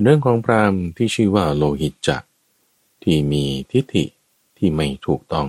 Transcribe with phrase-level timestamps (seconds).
[0.00, 2.22] เป็นเรื่องของพราหมณ์ที่ชื่อว่าโลหิตจัก
[3.02, 4.04] ที่มีทิฏฐิ
[4.58, 5.48] ที่ไม่ถูกต้อง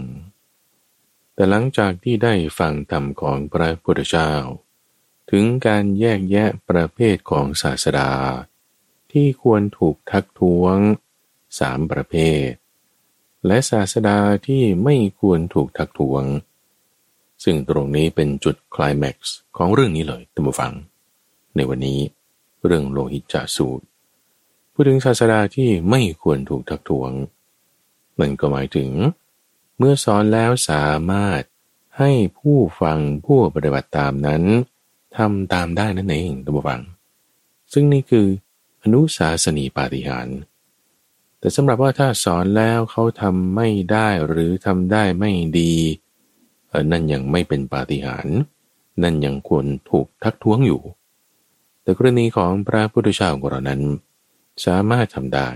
[1.33, 4.31] แต่หลังจากที่ได้ฟังธรรมของพระพุทธเจ้า
[5.31, 8.11] ถึงการแยกแยะประเภทของศาสดา
[9.11, 10.77] ที่ควรถูกทักท้วง
[11.59, 12.15] สามประเภ
[12.47, 12.49] ท
[13.47, 16.23] และศาสดาที่ไม่ควรถูกทักท้วง
[17.43, 20.73] ซึ่งตรงนี้เป็นจุดคลายแม็กซ์ของเรื่องนี้เลยท่านผู้ฟัง
[21.55, 21.99] ในวันนี้
[22.65, 23.85] เรื่องโลหิตจาสูตร
[24.73, 27.11] พูดถึงศาสดาที่ไม่ควรถูกทักท้วง
[28.19, 28.89] นั่นก็หมายถึง
[29.77, 31.41] เมื่อสอนแล้วสามารถ
[31.97, 34.43] ให้ผู้ฟังผู้ปฏิบัติตามนั้น
[35.17, 36.81] ทำตามได้นั่นเองตัมฟัง
[37.73, 38.27] ซึ่งนี่คือ
[38.83, 40.37] อนุสาสนีปาฏิหาริย์
[41.39, 45.73] แต่สำหรับว่าถ้าสอนแล้วเขาทำไม่ได้หรือทำได้ไม่ดี
[46.91, 48.37] นั่นยังไม่เป็นปาฏิหาริย์
[49.03, 50.81] นั่นยังควรถูกทักท้วงอยู่
[51.81, 53.81] แต่กรณีของพระพุทธเจ้าของเรานั้น
[54.65, 55.49] สามารถทำได้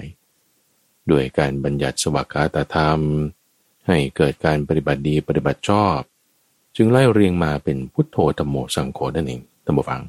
[1.12, 3.00] ด้วยการบัญญัติสวากาตธรรม
[3.88, 6.00] ให้เกิดการปฏิบัติดีปฏิบัติชอบ
[6.76, 10.02] จึงไล่เรียงมาเป็นพุทโธธรรมโมสังโฆนั่นเองตัมฟัง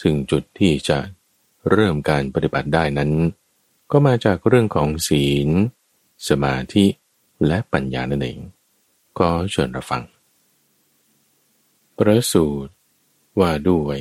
[0.00, 0.98] ซึ่งจุดที่จะ
[1.70, 3.10] เริ่มการปฏิบัติได้นั้น
[3.90, 5.48] ก็มาจากเรื่องของศีล
[6.28, 6.86] สมาธิ
[7.46, 8.38] และปัญญานั่นเอง
[9.18, 10.02] ก็เชิญรับฟัง
[11.96, 12.72] ประสูตร
[13.40, 13.98] ว่าด้วย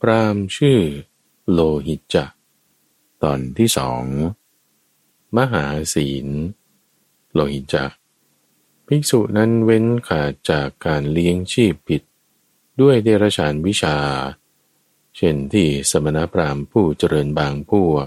[0.00, 0.80] พรามชื่อ
[1.50, 2.30] โลหิตจัก
[3.22, 4.02] ตอนที่สอง
[5.36, 5.64] มหา
[5.94, 6.26] ศีล
[7.32, 7.92] โลหิตจัก
[8.86, 12.02] ภิกษุนั้นเว้นขาดจากการเลี้ยงชีพผิด
[12.80, 13.96] ด้วยเดรชานวิชา
[15.16, 18.06] เช่นที่สมณพราหมณ์ผู้เจริญบางพวก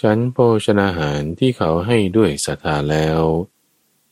[0.00, 3.20] ฉันโภชนาหารที่เขาให้ด้วยศรัทธาแล้ว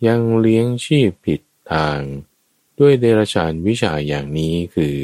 [0.06, 1.40] ยังเลี้ยงชีพผิด
[1.72, 2.00] ทาง
[2.80, 4.96] ด้วยเดรชานวิชาอย่างนี้คือ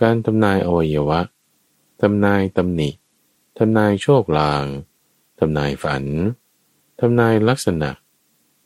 [0.00, 1.20] การทำนายอวัยวะ
[2.00, 2.90] ทำนายตำหนิ
[3.62, 4.66] ทำนายโชคลาง
[5.38, 6.04] ทำนายฝัน
[7.00, 7.90] ทำนายลักษณะ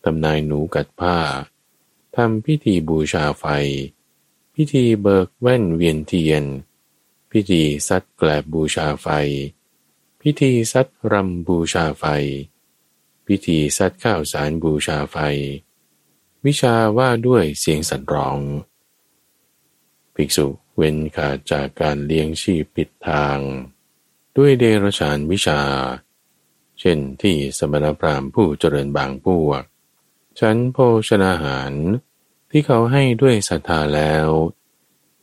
[0.05, 1.19] ทำนายหนูกัดผ้า
[2.17, 3.45] ทำพิธีบูชาไฟ
[4.55, 6.45] พิธีเบิกแว่นเวียนเทียน
[7.31, 9.07] พิธีซัดแกลบบูชาไฟ
[10.21, 12.05] พิธีซัดรำบูชาไฟ
[13.27, 15.17] พิธีซัดข้าวสารบูชาไฟ
[16.45, 18.39] วิชาว่าด้วยเสียงสันร้อง
[20.15, 23.41] ภิกษุเว้นขาดจากการเลี้ยงชีพปิดทาง
[24.37, 25.61] ด้วยเดรชานวิชา
[26.81, 29.63] เช่นที่สมณพราหมณ์ผู้เจริญบางพวก
[30.41, 30.79] ฉันโภ
[31.09, 31.73] ชนาหาร
[32.51, 34.29] ที่เขาให้ด้วยศรัทธาแล้ว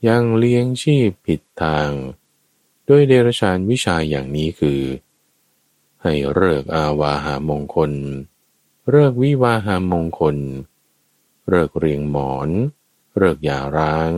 [0.08, 1.90] ยังเลี้ยงชีพผิดทาง
[2.90, 4.82] ด้วยเดรชานวิชาอย่างนี้คือ
[6.04, 7.92] ให้เลิกอาวาหามงคล
[8.90, 10.38] เลิกวิวาหามงคล
[11.50, 12.50] เลิกเรียงหมอน
[13.18, 14.12] เลิกยาร้าง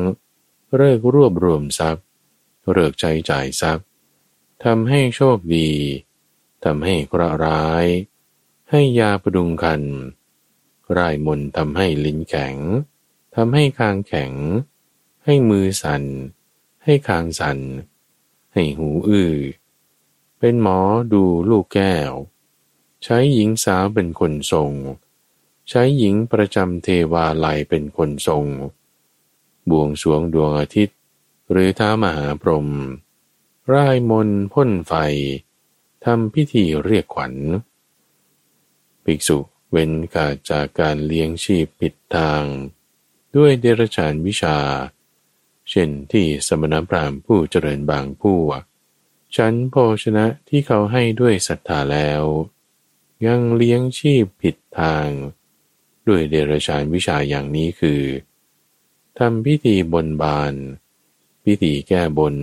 [0.76, 2.06] เลิกรวบรวมทรัพย์
[2.72, 3.88] เลิกใจจ่ายทรัพย์
[4.68, 5.70] ทำให้โชคดี
[6.64, 7.86] ทำให้เคราะร้าย
[8.70, 9.82] ให้ยาประดุงคัน
[10.98, 12.56] รายมนทำให้ลิ้นแข็ง
[13.36, 14.34] ทำให้คางแข็ง
[15.26, 16.04] ให้มือสัน่น
[16.84, 17.60] ให้คางสัน่น
[18.54, 19.34] ให้หูอื้อ
[20.40, 20.80] เป็นหมอ
[21.14, 22.12] ดูลูกแก้ว
[23.04, 24.72] ใช้หญิงสาวเป็นคนทรง
[25.70, 28.46] ใช้หญิงประจำเทวาลัยเป็นคนทรง
[29.70, 30.98] บวงสวงดวงอาทิตย์
[31.52, 32.70] หรือท้ามหาพรหม
[33.72, 34.94] ร่ายมนพ่นไฟ
[36.06, 37.34] ทำพิธีเรียกขวัญ
[39.04, 39.38] ภิกษุ
[39.72, 42.44] เว้นกาจากการเลี้ยงชีพปิดทาง
[43.36, 44.58] ด้วยเดรชานวิชา
[45.70, 48.40] เช่นที่สมณพราหมณ์ผู้เจริญบางผู้
[49.36, 52.24] ฉันโภชนะที่เขาให้ด้วยศรัทธาแล้ว
[53.26, 55.08] ยังเลี้ยงชีพผิดทาง
[56.08, 58.02] ด้วยเดรชานวิชาอย่างนี้คือ
[59.20, 60.54] ทำพิธีบนบาน
[61.44, 62.36] พิธีแก้บน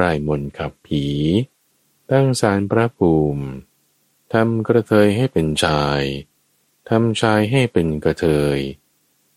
[0.00, 1.04] ร่ายมนขับผี
[2.10, 3.44] ตั้งสารพระภูมิ
[4.32, 6.02] ทำกระเทยให้เป็นชาย
[6.88, 8.26] ทำชายให้เป็นกระเท
[8.56, 8.58] ย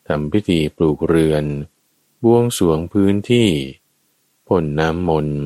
[0.07, 1.45] ทำพิธีปลูกเรือน
[2.23, 3.49] บวงสวงพื้นที่
[4.47, 5.41] พ่นน้ำมนต์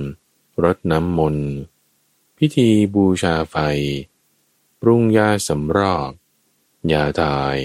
[0.63, 1.49] รดน้ำมนต์
[2.37, 3.55] พิธีบูชาไฟ
[4.81, 6.11] ปรุงยาสำรอก
[6.91, 7.57] ยาตาย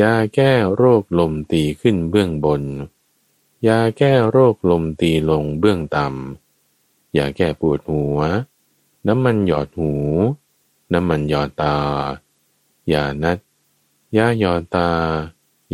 [0.00, 2.62] ยาแก้โรคลมตีขึ้นเบื้องบน
[3.66, 6.45] ยาแก้โรคลมตีลงเบื้องต่ำ
[7.16, 8.18] ยาแก้ปวดหัว
[9.06, 9.92] น้ำมันหยอดหู
[10.92, 11.76] น้ำมันหยอดตา
[12.92, 13.38] ยานัด
[14.16, 14.90] ยาหยอดตา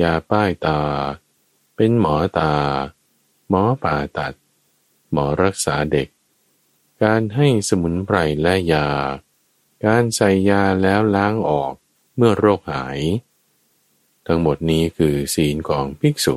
[0.03, 0.81] ยาป้ายตา
[1.77, 2.53] เป็นหมอตา
[3.49, 4.35] หมอผ่าตัด
[5.13, 6.09] หมอรักษาเด็ก
[7.03, 8.89] การให้สมุนไพรและยา
[9.85, 11.75] การใส่ยาแล้วล้างออก
[12.17, 13.01] เมื่อโรคหาย
[14.27, 16.37] ทั้งหมดนี้คือศีลของภิกษุ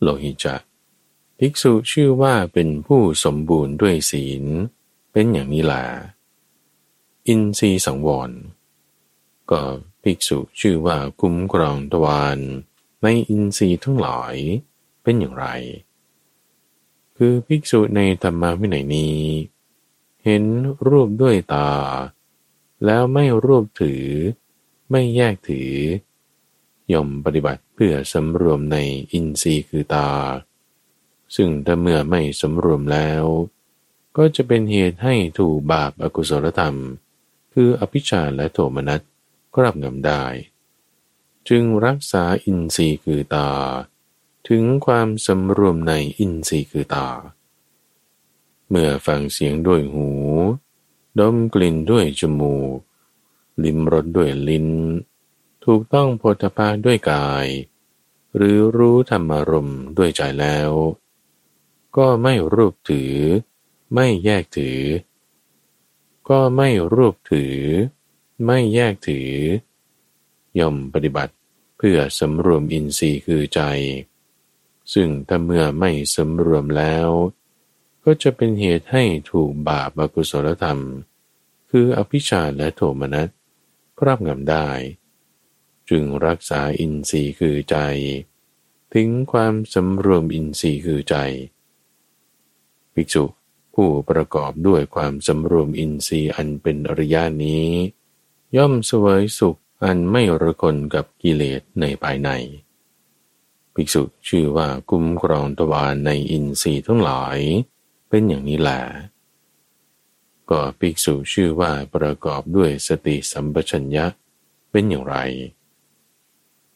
[0.00, 0.56] โลหิจะ
[1.42, 4.44] ภิกษุชื่อว่าเป็นผู้สมบูรณ์ด้วยศีล
[5.12, 5.84] เป็นอย่างนี้แหละ
[7.28, 8.30] อินทรีสังวร
[9.50, 9.62] ก็
[10.02, 12.38] ภิกษุชื่อว่าคุ้มครองตวาน
[13.02, 14.34] ในอินทรีย์ทั้งหลาย
[15.02, 15.46] เป็นอย่างไร
[17.16, 19.20] คือภิกษุในธรรมวินัยนี้
[20.24, 20.44] เห็น
[20.88, 21.70] รูปด้วยตา
[22.84, 24.04] แล้วไม่รวบถือ
[24.90, 25.72] ไม่แยกถือ
[26.92, 28.76] ย่อมปฏิบัติเพื่อสำรวมใน
[29.12, 30.08] อินทรีย์คือตา
[31.36, 33.24] ซึ่งถ้าเมื่อไม่สำรวมแล้ว
[34.16, 36.76] ก็จะเป็นเหตุให้ถูกบาปอากุศลธรรม
[37.52, 39.00] คืออภิชาและโทมนัส
[39.54, 40.24] ครอบงำได้
[41.48, 43.50] จึงรักษาอินทรีย์คือตา
[44.48, 47.08] ถึงความสำรวมในอินทรีย์คือตา
[48.68, 50.08] เมื่อฟังเสียงด้วยหู
[51.18, 52.78] ดมกลิ่นด้วยจมูก
[53.64, 54.68] ลิ้มรสด้วยลิ้น
[55.64, 57.46] ถูกต้องโพธภาด้วยกาย
[58.36, 60.70] หรือรู้ธรรมารมด้วยใจแล้ว
[61.96, 63.14] ก็ไม่รูปถือ
[63.94, 64.80] ไม่แยกถือ
[66.28, 67.56] ก็ไม่รูปถือ
[68.44, 69.30] ไม่แยกถือ
[70.58, 71.34] ย่อมปฏิบัติ
[71.76, 73.60] เพื่อสำรวมอินทรีย์คือใจ
[74.92, 77.08] ซึ่งถ้าเมื่อไม่สำรวมแล้ว
[78.04, 80.80] ก็จะเป็นเหตุให้ถูกบาปอกุศลธรรม
[81.70, 83.28] คืออภิชาและโทมนัส
[83.98, 84.68] ครอบงำได้
[85.88, 87.76] จึงรักษาอินทรีย์คือใจ
[88.94, 91.16] ถึงความสำรวมอินทรีย์คือใจ
[93.00, 93.24] ภิกษุ
[93.74, 97.68] ผู้ประกอบด้วยความสำรวมอินทรีย์อันเป็นอริยานี้
[98.56, 102.30] ย่อมสวยสุขอันไม่ระคนกับกิเลสในภายใน
[103.74, 107.38] ภิกษุชื่อว่าคุ้มครองตวารในอินทรีย์ทั้งหลาย
[108.08, 108.82] เป็นอย่างนี้แหละ
[110.50, 114.06] ก็ภิกษุชื่อว่าประกอบด้วยสติสัมปชัญญะ
[114.70, 115.16] เป็นอย่างไร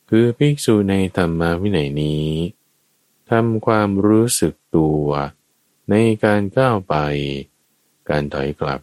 [0.09, 2.29] คือภิกษุในธรรมวินัยนี้
[3.31, 5.07] ทำความรู้สึกตัว
[5.91, 5.95] ใน
[6.25, 6.95] การก้าวไป
[8.09, 8.81] การถอยกลับ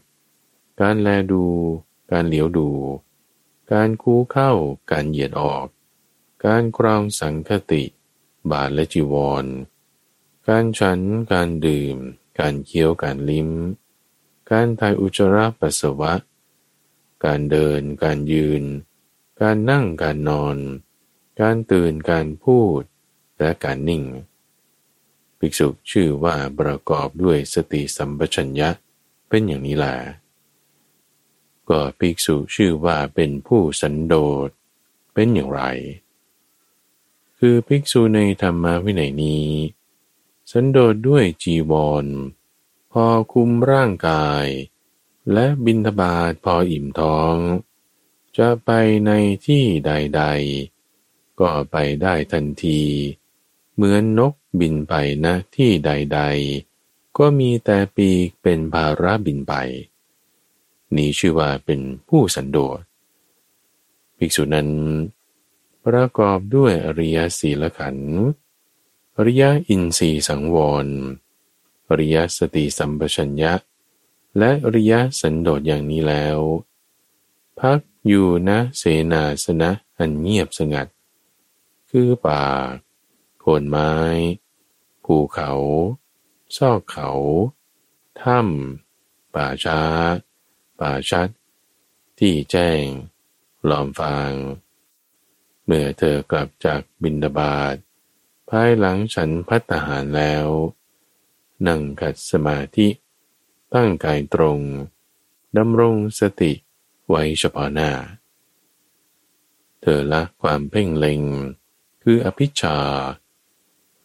[0.82, 1.46] การแลดู
[2.12, 2.70] การเหลียวดู
[3.72, 4.52] การคูเข้า
[4.92, 5.68] การเหยียดออก
[6.46, 7.84] การครองสังคติ
[8.52, 9.46] บาทและจีวร
[10.48, 11.00] การฉัน
[11.32, 11.98] การดื่ม
[12.40, 13.50] การเคี้ยว การลิ้ม
[14.52, 16.14] การถ่ายอุจจาระปัสสาวะ
[17.26, 18.64] การเดิน การยืน
[19.42, 20.58] การนั่ง การนอน
[21.42, 22.82] การตื่น การพูด
[23.40, 24.04] และการนิ่ง
[25.42, 28.70] ภิกษุชื่อว่าประกอบด้วยสติสัมปชัญญะ
[29.30, 29.96] เป็นอย่างนี้แหละ
[31.70, 34.16] ก็ภิกษุชื่อว่าเป็นผู้สันโด
[34.48, 34.50] ษ
[35.14, 35.62] เป็นอย่างไร
[37.38, 39.50] คือภิกษุในธรรมวินัยนี้
[40.52, 42.06] สันโดษด้วยจีวร
[42.92, 44.46] พอคุมร่างกาย
[45.34, 47.36] และบินทบาทพออิ่มท้อง
[48.38, 48.70] จะไป
[49.06, 49.12] ใน
[49.46, 50.24] ที่ใด
[50.82, 52.82] ๆ ก็ไปได้ทันที
[53.74, 54.94] เหมือนนก บินไป
[55.26, 56.20] นะที่ใด
[56.68, 59.54] ๆ ก็มีแต่ปีกเป็นภาระบินไป
[60.96, 62.80] นี้ชื่อว่าเป็นผู้สันโดษ
[64.18, 64.70] ภิกษุนั้น
[65.86, 68.22] ประกอบด้วยอริยศีลขันธ์
[69.18, 70.88] อริยอินทรีสังวร
[71.90, 73.54] อริยสติสัมปชัญญะ
[74.38, 76.40] และอริยสันโดษอย่างนี้แล้ว
[77.60, 80.88] พักอยู่นะเสนาสนะอันเงียบสงัด
[81.90, 82.44] คือป่า
[83.40, 83.92] โคนไม้
[85.06, 85.52] ภูเขา
[86.58, 87.10] ซอกเขา
[88.22, 89.82] ถ้ำ ป่าช้า
[90.80, 91.30] ป่าชัด
[92.20, 92.84] ที่แจ้ง
[93.66, 94.34] หลอมฟาง
[95.66, 97.76] เมื่อเธอกลับจากบินดาบาด
[98.50, 100.48] ภายหลังฉันพัฒหารแล้ว
[101.68, 102.88] นั่งกัดสมาธิ
[103.74, 104.60] ตั้งกายตรง
[105.58, 106.54] ดำรงสติ
[107.10, 107.92] ไว้เฉพาะหน้า
[109.82, 111.22] เธอละความเพ่งเล็ง
[112.04, 112.78] คืออภิชา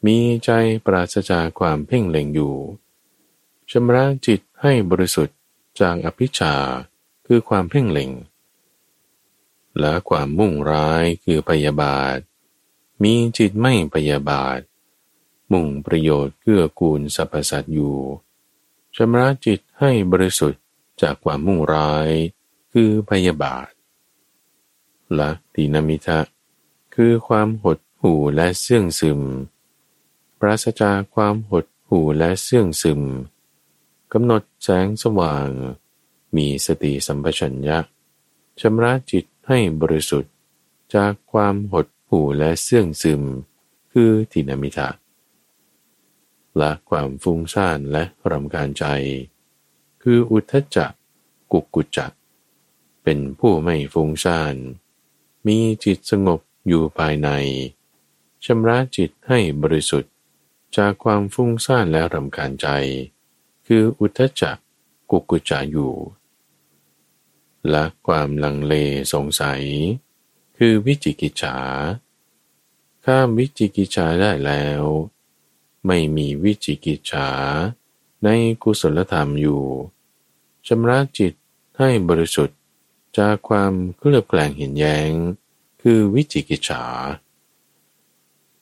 [0.05, 0.51] มีใจ
[0.87, 2.57] ปราศจากความเพ่งเล็งอยู่
[3.71, 5.37] ชำระจิตให้บริสุทธิ์
[5.81, 6.55] จากอภิชา
[7.27, 8.11] คือความเพ่งเล็ง
[9.81, 12.17] และความมุ่งร้ายคือพยาบาท
[13.03, 14.59] มีจิตไม่พยาบาท
[15.53, 17.99] มุ่งประโยชน์เกื้อกูลสรรพสัตว์อยู่
[18.97, 20.63] ชำระจิตให้บริสุทธิ์
[21.03, 22.11] จากความมุ่งร้าย
[22.73, 23.71] คือพยาบาท
[25.15, 26.21] และตินามิทะ
[26.95, 29.21] คือความหดหู่และเสื่องซึม
[30.41, 33.03] ปราศจากความหดหู่และเสื่องซึม
[34.13, 35.49] กำหนดแสงสว่าง
[36.37, 37.79] มีสติสัมปชัญญะ
[38.61, 40.33] ชำระจิตให้บริสุทธิ์
[40.95, 43.23] จากความหดหู่และเสื่องซึม
[43.93, 44.89] คือตินามิทะ
[46.61, 48.85] ละความฟุ้งซ่านและรำคาญใจ
[50.03, 50.87] คืออุทจจะ
[51.53, 52.07] กุกุจจะ
[53.03, 54.55] เป็นผู้ไม่ฟุ้งซ่าน
[55.47, 57.29] มีจิตสงบอยู่ภายใน
[58.45, 60.13] ชำระจิตให้บริสุทธิ์
[60.77, 62.67] จากความฟุ้งซ่านและรำคาญใจ
[63.67, 64.53] คืออุทจจะ
[65.11, 65.95] กุกุจาอยู่
[67.73, 68.75] ละความลังเล
[69.13, 69.63] สงสัย
[70.57, 71.57] คือวิจิกิจฉา
[73.05, 74.83] ข้ามวิจิกิจฉาได้แล้ว
[75.87, 77.31] ไม่มีวิจิกิจฉา
[78.25, 78.29] ใน
[78.63, 79.65] กุศลธรรมอยู่
[80.67, 81.33] ชำระจิต
[81.79, 82.59] ให้บริสุทธิ์
[83.19, 85.11] จากความเคลือบแคลงเห็นแย้ง
[85.83, 86.85] คือวิจิกิจฉา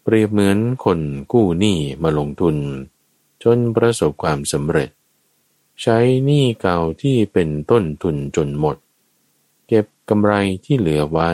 [0.07, 1.01] เปรียบเหมือนคน
[1.33, 2.57] กู้หนี้มาลงทุน
[3.43, 4.91] จนประสบความสำเร็จ
[5.83, 8.77] ใช้หนี้เก่าที่เป็นต้นทุนจนหมด
[9.67, 10.33] เก็บกำไร
[10.65, 11.31] ที่เหลือไว้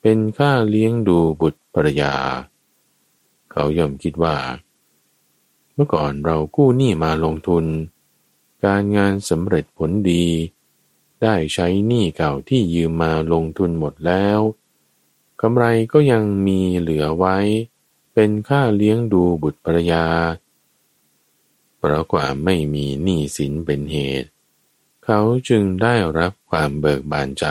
[0.00, 2.14] เป็นค่าเลี้ยงดูบุตรภรยา
[3.50, 4.36] เขาย่อมคิดว่า
[5.74, 7.64] เมื่อก่อนเรากู้หนี้มาลงทุน
[8.64, 10.26] การงานสำเร็จผลดี
[11.22, 14.40] ได้ใช้หนี้เก่าที่ยืมมาลงทุนหมดแล้ว
[15.40, 17.36] กำไรก็ยังมีเหลือไว้
[18.14, 20.04] เป็นค่าเลี้ยงดูบุตรภรยา
[21.78, 24.30] เพราะความไม่มีหนี้สินเป็นเหตุ
[25.04, 27.46] เขาจึงได้รับความเบิกบานใจ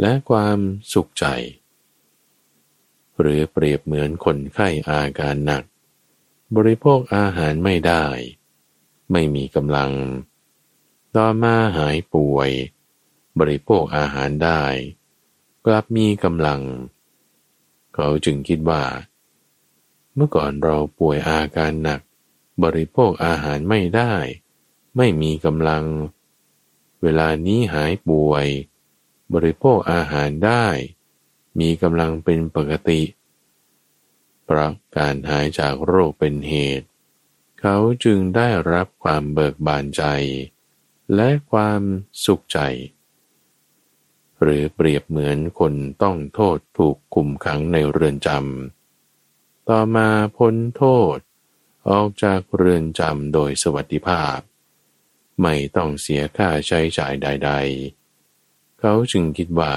[0.00, 0.58] และความ
[0.92, 1.26] สุขใจ
[3.20, 5.64] หรือเปรียบเหมือนคนไข้อาการหนัก
[6.56, 8.04] บริโภคอาหารไม่ได้
[9.12, 9.92] ไม่มีกำลัง
[11.16, 12.50] ต่อมาหายป่วย
[13.38, 14.62] บริโภคอาหารได้
[15.66, 16.62] กลับมีกำลัง
[17.94, 18.82] เขาจึงคิดว่า
[20.14, 22.00] เมื่อก่อนเราป่วยอาการหนัก
[22.62, 24.14] บริโภคอาหารไม่ได้
[24.96, 25.84] ไม่มีกำลัง
[27.02, 28.46] เวลานี้หายป่วย
[29.32, 30.66] บริโภคอาหารได้
[31.60, 33.02] มีกำลังเป็นปกติ
[34.44, 36.86] เพราะการหายจากโรคเป็นเหตุ
[37.60, 40.02] เขาจึงได้รับความเบิกบานใจ
[41.14, 41.80] และความ
[42.24, 42.58] สุขใจ
[44.42, 50.84] หรือเปรียบเหมือนคนต้องโทษถูกคุมขังในเรือนจำ ต่อมาพ้นโท
[51.16, 51.18] ษ
[51.90, 54.38] ออกจากเรือนจำโดยสวัสดิภาพ
[55.42, 57.50] ไม่ต้องเสียค่าใช้จ่ายใด
[58.16, 59.74] ๆ เขาจึงคิดว่า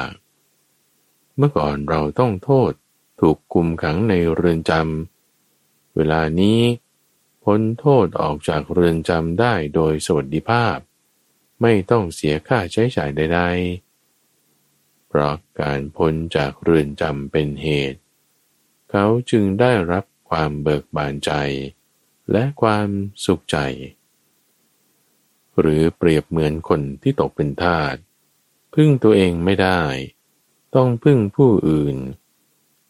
[1.37, 2.71] เมื่อก่อนเราต้องโทษ
[3.21, 6.61] ถูกคุมขังในเรือนจำ เวลานี้
[7.43, 10.77] พ้นโทษออกจากเรือนจำได้โดยสวัสดิภาพ
[11.61, 13.82] ไม่ต้องเสียค่าใช้จ่ายใด ๆ
[15.15, 17.99] เพราะการพ้นจากเรือนจำเป็นเหตุ
[18.91, 21.31] เขาจึงได้รับความเบิกบานใจ
[22.31, 22.87] และความ
[23.25, 23.57] สุขใจ
[25.59, 27.95] หรือเปรียบเหมือนคนที่ตกเป็นทาส
[28.73, 29.81] พึ่งตัวเองไม่ได้
[30.75, 31.97] ต้องพึ่งผู้อื่น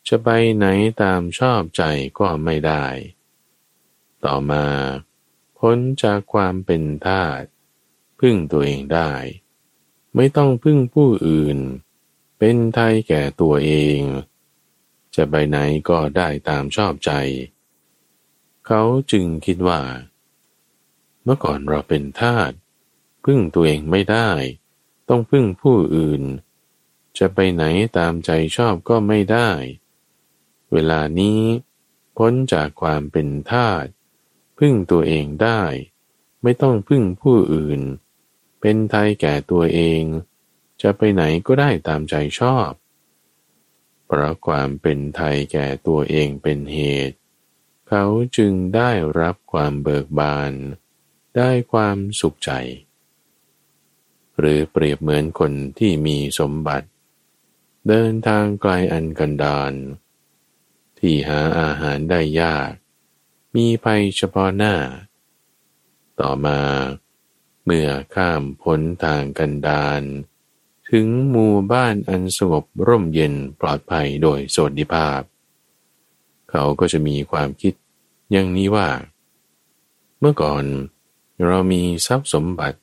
[0.08, 0.66] จะไปไหน
[1.02, 1.84] ตามชอบใจ
[2.20, 2.86] ก็ไม่ได้
[4.26, 4.66] ต่อมา
[5.60, 7.42] พ้นจากความเป็นทาส
[8.20, 9.12] พึ่งตัวเองได้
[10.16, 11.60] ไม่ต้องพึ่งผู้อื่น
[12.46, 14.00] เป็นไทยแก่ตัวเอง
[15.16, 15.58] จะไปไหน
[15.90, 17.12] ก็ได้ตามชอบใจ
[18.66, 18.82] เขา
[19.12, 19.82] จึงคิดว่า
[21.24, 22.52] เมื่อก่อนเราเป็นทาส
[23.26, 24.30] พึ่งตัวเองไม่ได้
[25.10, 26.24] ต้องพึ่งผู้อื่น
[27.18, 27.64] จะไปไหน
[27.98, 29.50] ตามใจชอบก็ไม่ได้
[30.74, 31.42] เวลานี้
[32.18, 33.86] พ้นจากความเป็นทาส
[34.58, 35.62] พึ่งตัวเองได้
[36.44, 37.82] ไม่ต้องพึ่งผู้อื่น
[38.62, 40.04] เป็นไทยแก่ตัวเอง
[40.84, 42.72] จะไปไหนก็ได้ตามใจชอบ
[44.08, 47.18] เพราะความเป็นไทยแก่ตัวเองเป็นเหตุ
[47.90, 48.06] เขา
[48.38, 50.52] จึงได้รับความเบิกบาน
[51.38, 52.52] ได้ความสุขใจ
[54.40, 56.88] หรือเปรียบเหมือนคนที่มีสมบัติ
[57.88, 59.74] เดินทางไกลอันกันดาร
[61.00, 62.72] ที่หาอาหารได้ยาก
[63.56, 64.76] มีภัยเฉพาะหน้า
[66.20, 66.62] ต่อมา
[67.66, 70.04] เมื่อข้ามพ้นทางกันดาร
[70.98, 75.22] ถึงหมู่บ้านอันสงบร่มเย็นปลอดภัยโดยสวัสดิภาพ
[76.50, 77.74] เขาก็จะมีความคิด
[78.32, 78.90] อย่างนี้ว่า
[80.20, 80.64] เมื่อก่อน
[81.46, 82.80] เรามีทรัพย์สมบัติ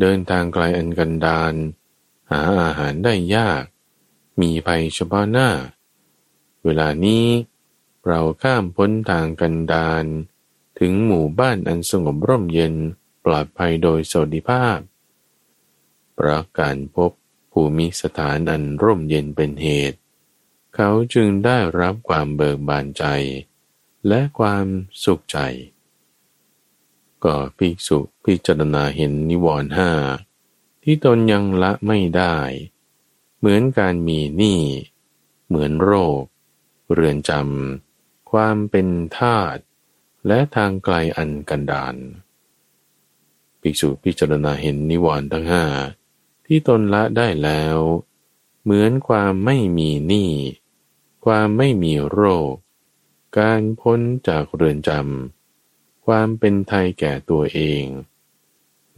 [0.00, 1.54] เดินทางไกลอันกันดาร
[2.30, 3.64] หาอาหารได้ยาก
[4.40, 5.50] มีภัยเฉพาะหน้า
[6.64, 7.26] เวลานี้
[8.06, 10.04] เราข้ามพ้นทางกันดาร
[10.78, 12.74] ถึงหมู่บ้านอันสงบร่มเย็น
[13.24, 14.78] ปลอดภัยโดยสวัสดิภาพ
[16.14, 17.12] เพราะการพบ
[17.60, 19.98] ภูมิสถานอันร่มเย็นเป็นเหตุ
[20.74, 23.04] เขาจึงได้รับความเบิกบานใจ
[24.08, 24.66] และความ
[25.04, 25.38] สุขใจ
[27.24, 29.90] ก็ภิกษุพิจารณาเห็นนิวรณ์ห้า
[30.82, 32.36] ที่ตนยังละไม่ได้
[33.38, 34.62] เหมือนการมีหนี้
[35.46, 36.22] เหมือนโรค
[36.92, 38.88] เรือนจำความเป็น
[39.18, 39.56] ทาต
[40.26, 41.96] และทางไกลอันกันดาน
[43.60, 45.64] ภิกษุพิจารณาเห็นนิวรณ์ทั้งห้า
[46.48, 47.78] ที่ตนละได้แล้ว
[48.62, 50.30] เหมือนความไม่มีหนี้
[51.24, 52.52] ความไม่มีโรค
[53.38, 57.84] การพ้นจากเรือนจำ ความเป็นไทยแก่ตัวเอง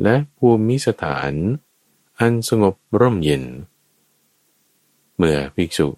[0.03, 1.33] และภูมิสถาน
[2.19, 3.45] อันสงบร่มเย็น
[5.17, 5.89] เมื่อภิกษุ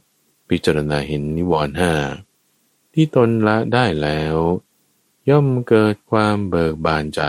[0.49, 1.94] พิจารณาเห็นนิวรณ์ห้า
[2.92, 4.37] ที่ตนละได้แล้ว
[5.30, 7.23] ย่อมเกิดความเบิกบานใจ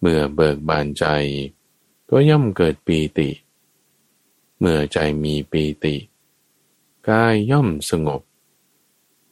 [0.00, 1.04] เมื่อเบิกบานใจ
[2.10, 3.28] ก็ย่อมเกิดปีติ
[4.58, 5.94] เมื่อใจมีปีติ
[7.08, 8.22] กายย่อมสงบ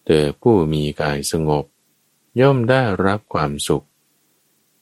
[0.04, 1.64] เธอผู้มีกายสงบ
[2.40, 3.86] ย่อมได้รับความสุข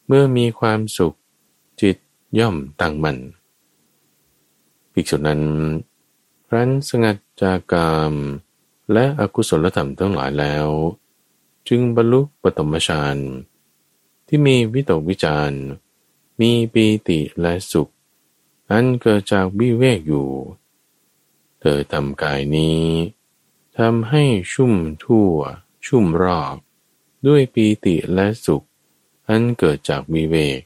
[0.06, 1.14] เมื่อมีความสุข
[1.80, 1.96] จิต
[2.38, 3.18] ย่อมตั้งมัน่น
[4.92, 5.42] ภิกษุนั้น
[6.52, 8.14] รั้นสงัดจากกาม
[8.92, 10.68] และอกุศลธรรมทั้งหลายแล้ว
[11.68, 13.16] จึงบรรลุปฐมฌาน
[14.28, 15.62] ที่มีวิตกวิจารณ์
[16.40, 17.90] มีปีติและสุข
[18.70, 20.30] อันเกิดจากวิเวกอยู่
[21.60, 22.84] เธอทำกายนี้
[23.78, 24.74] ทำให้ชุ่ม
[25.04, 25.34] ทั่ว
[25.86, 26.56] ชุ่มรอบ
[27.26, 28.64] ด้วยปีติและสุข
[29.28, 30.60] อันเกิดจากวิเวก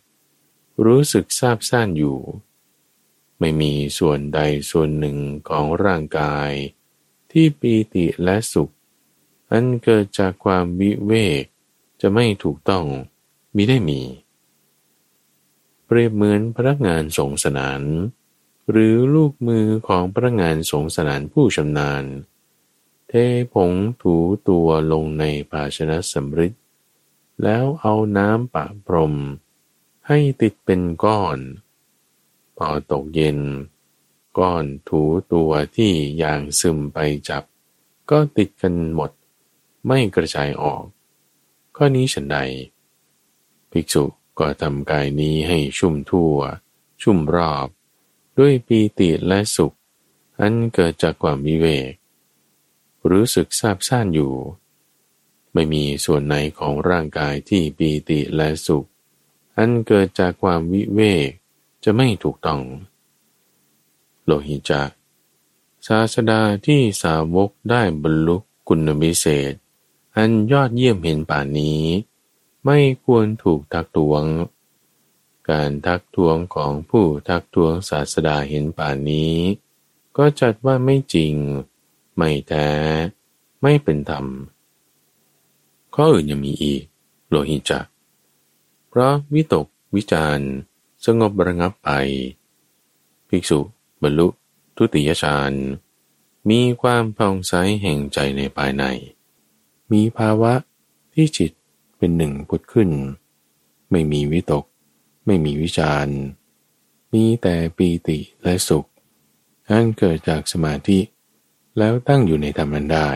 [0.84, 2.18] รู้สึกซาบซ่านอยู่
[3.38, 6.50] ไม่มีส่วนใดส่วนหนึ่งของร่างกาย
[7.30, 8.72] ที่ปีติและสุข
[9.52, 11.44] อันเกิดจากความวิเวก
[12.00, 12.86] จะไม่ถูกต้อง
[13.54, 14.00] มิได้มี
[15.90, 17.82] เปรียบเหมือนพนักงานสงสนาน
[18.70, 22.04] หรือลูกมือของพนักงานสงสนานผู้ชำนาญ
[23.08, 23.12] เท
[23.54, 23.72] ผง
[24.02, 24.14] ถู
[24.48, 26.52] ตัวลงในภาชนะสำริด
[27.42, 29.14] แล้วเอาน้ำปะพรม
[30.08, 31.38] ให้ติดเป็นก้อน
[32.56, 33.38] พอตกเย็น
[34.38, 36.98] ก้อนถูตัวที่ยางซึมไป
[37.28, 37.44] จับ
[38.10, 39.10] ก็ติดกันหมด
[39.86, 40.84] ไม่กระจายออก
[41.76, 42.38] ข้อนี้ฉันใด
[43.70, 44.04] ภิกษุ
[44.38, 46.34] ก็ทำกายนี้ให้ชุ่มทั่ว
[47.02, 47.68] ชุ่มรอบ
[48.38, 49.74] ด้วยปีติและสุข
[50.40, 51.92] อันเกิดจากความวิเวก
[53.10, 54.34] รู้สึกซาบซ่านอยู่
[55.52, 58.86] ไม่มีส่วนไหนของร่างกายที่ปีติและสุข
[59.56, 61.30] อันเกิดจากความวิเวก
[61.84, 62.62] จะไม่ถูกต้อง
[64.24, 64.90] โลหิจัก
[65.86, 68.36] ศาสดาที่สาวกได้บรรลุ
[68.68, 69.52] คุณมิเศษ
[70.16, 71.82] อันยอดเยี่ยมเห็นป่านนี้
[72.70, 74.24] ไม่ควรถูกทักท้วง
[75.50, 79.36] การทักท้วงของผู้ทักท้วงศาสดาเห็นป่านนี้
[80.16, 81.34] ก็จัดว่าไม่จริง
[82.16, 82.68] ไม่แท้
[83.62, 84.26] ไม่เป็นธรรม
[85.94, 86.82] ข้ออื่นยังมีอีก
[87.28, 87.86] โลหิจัก
[88.88, 90.38] เพราะวิตกวิจาร
[91.04, 91.90] สงบระงับไป
[93.28, 93.60] ภิกษุ
[94.02, 94.28] บรรลุ
[94.76, 95.52] ทุติยฌาน
[96.50, 97.52] มีความพองใส
[97.82, 98.84] แห่งใจในภายใน
[99.92, 100.52] มีภาวะ
[101.14, 101.52] ที่จิต
[101.98, 102.90] เป็นหนึ่งพุทธขึ้น
[103.90, 104.64] ไม่มีวิตก
[105.26, 106.08] ไม่มีวิจาร
[107.12, 108.86] มีแต่ปีติและสุข
[109.68, 111.00] อันเกิดจากสมาธิ
[111.78, 113.08] แล้วตั้งอยู่ในธรรมันได้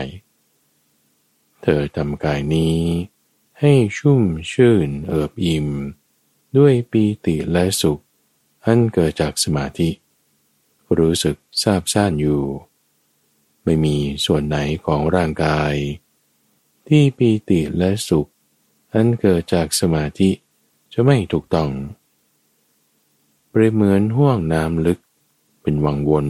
[1.61, 2.77] เธอทำกายนี้
[3.59, 5.67] ให้ชุ่มชื่นเอิบอิ่ม
[6.57, 8.01] ด้วยปีติและสุข
[8.65, 9.89] อันเกิดจากสมาธิ
[10.97, 12.43] รู้สึกซาบซ่านอยู่
[13.63, 15.73] ไม่มีส่วนไหนของร่างกาย
[16.87, 18.29] ที่ปีติและสุข
[18.93, 20.29] อันเกิดจากสมาธิ
[20.93, 21.71] จะไม่ถูกต้อง
[23.49, 24.99] เปรียบเหมือนห่วงน้ำลึก
[25.61, 26.27] เป็นวังวน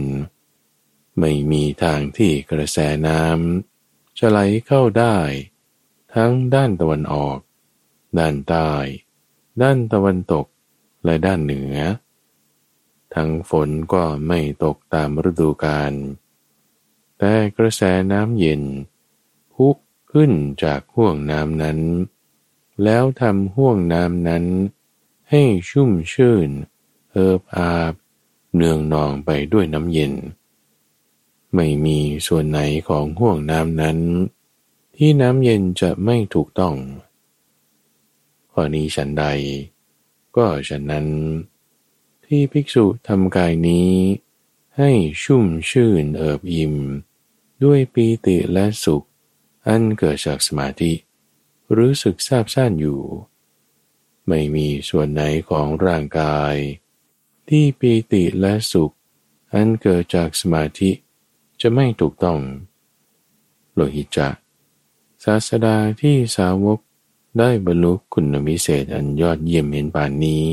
[1.18, 5.16] ไม่มีทางที่กระแสน้ำจะไหลเข้าได้
[6.14, 7.38] ทั้งด้านตะวันออก
[8.18, 8.72] ด้านใต้
[9.62, 10.46] ด้านตะวันตก
[11.04, 11.74] และด้านเหนือ
[13.14, 15.92] ทั้งฝนก็ไม่ตกตามฤดูกาล
[17.18, 18.62] แต่กระแสน้ำเย็น
[19.54, 19.76] พุก
[20.12, 20.32] ขึ้น
[20.64, 21.78] จากห่วงน้ำนั้น
[22.82, 24.44] แล้วทำห่วงน้ำนั้น
[25.30, 26.48] ให้ชุ่มชื่น
[27.10, 27.94] เอิบอาบ
[28.54, 30.12] เนืองนองไปด้วยน้ำเย็น
[31.54, 33.98] ไม่มีส่วนไหนของห่วงน้ำนั้น
[34.96, 36.74] ที่น้ำเย็นจะไม่ถูกต้อง
[38.52, 39.24] ข้อนี้ฉันใด
[40.36, 41.06] ก็ฉันนั้น
[42.24, 43.90] ที่ภิกษุทำกายนี้
[44.78, 44.90] ให้
[45.22, 46.74] ชุ่มชื่นเอิบอิ่ม
[47.64, 49.02] ด้วยปีติและสุข
[49.66, 50.92] อันเกิดจากสมาธิ
[51.76, 53.00] รู้สึกซาบซ่านอยู่
[54.28, 56.54] ไม่มีส่วนไหนของร่างกาย
[57.48, 58.94] ที่ปีติและสุข
[59.52, 60.90] อันเกิดจากสมาธิ
[61.60, 62.38] จะไม่ถูกต้อง
[63.74, 64.28] โลหิตจะ
[65.24, 66.78] ศาสดาที่สาวก
[67.38, 70.50] ได้บรรลุคุณวิเศษอันยอดเยี่ยมเห็นป่านนี้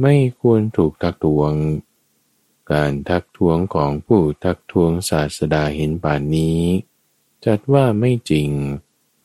[0.00, 1.54] ไม่ควรถูกทักท้วง
[2.72, 6.60] การทักท้วงของผู้ทักท้วงศาสดาเห็นป่านนี้
[7.44, 8.50] จัดว่าไม่จริง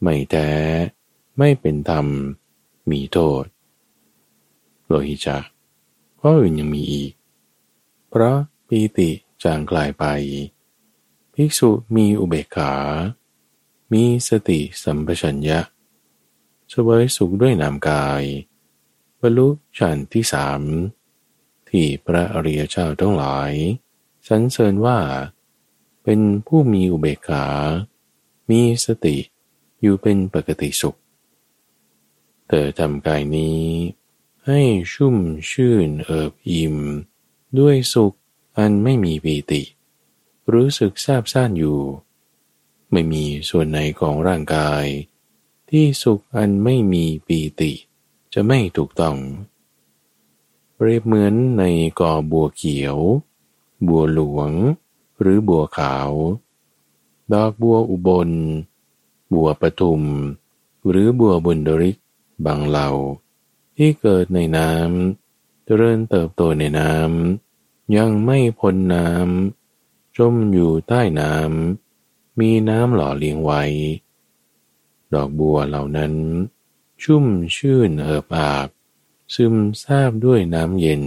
[0.02, 0.52] ไม่แท้
[1.38, 2.08] ไม่เป็นธรรม
[2.92, 3.44] มีโทษ
[4.88, 5.44] โลหิจัก
[6.20, 7.12] ข้ออื่นยังมีอีก
[8.10, 9.10] เพราะปีติ
[9.44, 10.06] จางกลายไป
[11.34, 12.74] ภิกษุมีอุเบกขา
[13.94, 15.60] มีสติสัมปชัญญะ
[16.72, 18.24] สวยสุขด้วยนามกาย
[19.20, 20.62] บรรลุฌานที่สาม
[21.70, 23.52] ที่พระอริยเจ้าทั้งหลาย
[24.28, 25.00] สรรเสริญว่า
[26.04, 27.46] เป็นผู้มีอุเบกขา
[28.50, 29.18] มีสติ
[29.82, 30.98] อยู่เป็นปกติสุข
[32.48, 33.62] เธอทำกายนี้
[34.48, 34.62] ให้
[34.94, 35.16] ชุ่ม
[35.52, 36.76] ชื่นเอิบอิ่ม
[37.60, 38.14] ด้วยสุข
[38.58, 39.62] อันไม่มีปีติ
[40.54, 41.80] รู้สึกซาบซ่านอยู่
[42.92, 44.86] ไม่มีส่วนไหนของร่างกาย
[45.70, 47.74] ที่สุขอันไม่มีปีติ
[48.34, 49.18] จะไม่ถูกต้อง
[50.76, 51.64] เปรียบเหมือนใน
[52.00, 52.98] กอบัวเขียว
[53.88, 54.52] บัวหลวง
[55.22, 56.12] หรือบัวขาว
[57.34, 58.30] ดอกบัวอุบล
[59.34, 60.02] บัวปทุม
[60.90, 61.98] หรือบัวบุญดริก
[62.46, 62.90] บางเหล่า
[63.78, 73.64] ที่เกิดในน้ำเจริญเติบโตในน้ำยังไม่พ้นน้ำจมอยู่ใต้น้ำมีน้ำหล่อเลี้ยงไว้
[75.14, 76.14] ดอกบัวเหล่านั้น
[77.04, 78.68] ชุ่มชื่นเอิบอาบ
[79.34, 81.04] ซึมซาบด้วยน้ำเย็น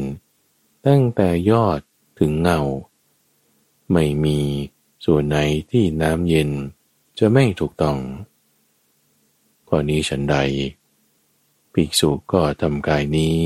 [0.86, 1.80] ตั้งแต่ยอด
[2.18, 2.60] ถึงเงา
[3.92, 4.38] ไม่มี
[5.04, 5.36] ส่วนไหน
[5.70, 6.50] ที่น้ำเย็น
[7.18, 7.98] จะไม่ถูกต้อง
[9.68, 10.36] ข้อนี้ฉันใด
[11.78, 13.40] ภิกษุก็ทำกายนี้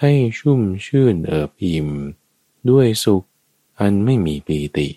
[0.00, 1.88] ให้ชุ่มชื่นเอิบอิ่ม
[2.70, 3.24] ด้วยสุข
[3.80, 4.88] อันไม่มีปีติ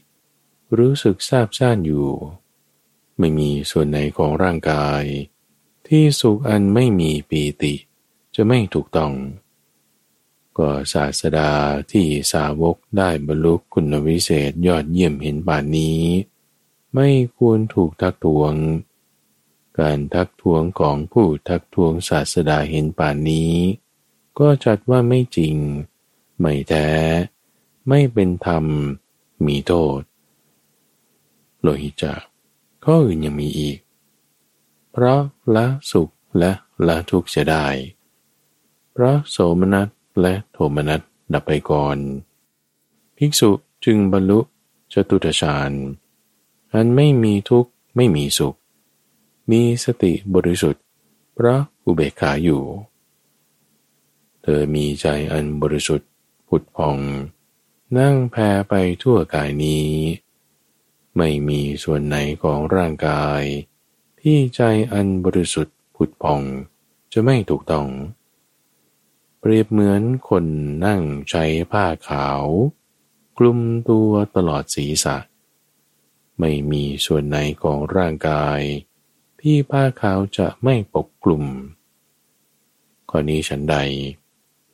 [0.78, 2.10] รู้สึกซาบซ่านอยู่
[3.20, 5.04] ไม่มีส่วนไหนของร่างกาย
[5.88, 7.74] ที่สุขอันไม่มีปีติ
[8.36, 9.14] จะไม่ถูกต้อง
[10.58, 11.52] ก็ศาสดา
[11.92, 16.04] ที่สาวกได้บรรลุคุณวิเศษยอดเยี่ยมเห็นป่านนี้
[16.96, 18.54] ไม่ควรถูกทักทวง
[19.80, 23.54] การทักท้วงของผู้ทักท้วงศาสดาเห็นป่านนี้
[24.40, 25.56] ก็จัดว่าไม่จริง
[26.40, 26.90] ไม่แท้
[27.88, 28.66] ไม่เป็นธรรม
[29.46, 30.02] มีโทษ
[31.62, 32.22] โลหิจัก
[32.84, 33.80] ข้ออื่นยังมีอีก
[34.92, 35.22] เพราะ
[35.56, 36.52] ละสุขและ
[36.88, 37.68] ละทุกข์จะได้
[38.92, 39.88] เพราะโสมนัส
[40.22, 41.02] และโทมนัส
[41.34, 41.98] ดับไปก่อน
[43.18, 43.52] ภิกษุ
[43.86, 44.40] จึงบรรลุ
[44.94, 45.72] จตุตฌาน
[46.74, 48.56] อันไม่มีทุกข์ไม่มีสุข
[49.52, 50.84] มีสติบริสุทธิ์
[51.38, 52.64] พระอุเบกขาอยู่
[54.42, 56.10] เธอมีใจอันบริสุทธิ์
[56.48, 56.98] ผุดพอง
[57.98, 59.88] นั่งแพ่ไปทั่วกายนี้
[61.18, 63.42] ไม่มีส่วนไหนของร่างกาย
[64.22, 64.62] ที่ใจ
[64.94, 66.42] อันบริสุทธิ์ผุดพอง
[67.14, 67.88] จะไม่ถูกต้อง
[69.40, 70.46] เปรียบเหมือนคน
[70.86, 72.44] นั่งใช้ผ้าขาว
[73.38, 73.60] กลุ่ม
[73.90, 75.18] ตัวตลอดศีรษะ
[76.40, 78.62] ไม่มีส่วนไหนของร่างกาย
[79.42, 81.44] ที่ผ้าขาวจะไม่ปกกลุ่ม
[83.10, 83.76] ข้อนี้ฉันใด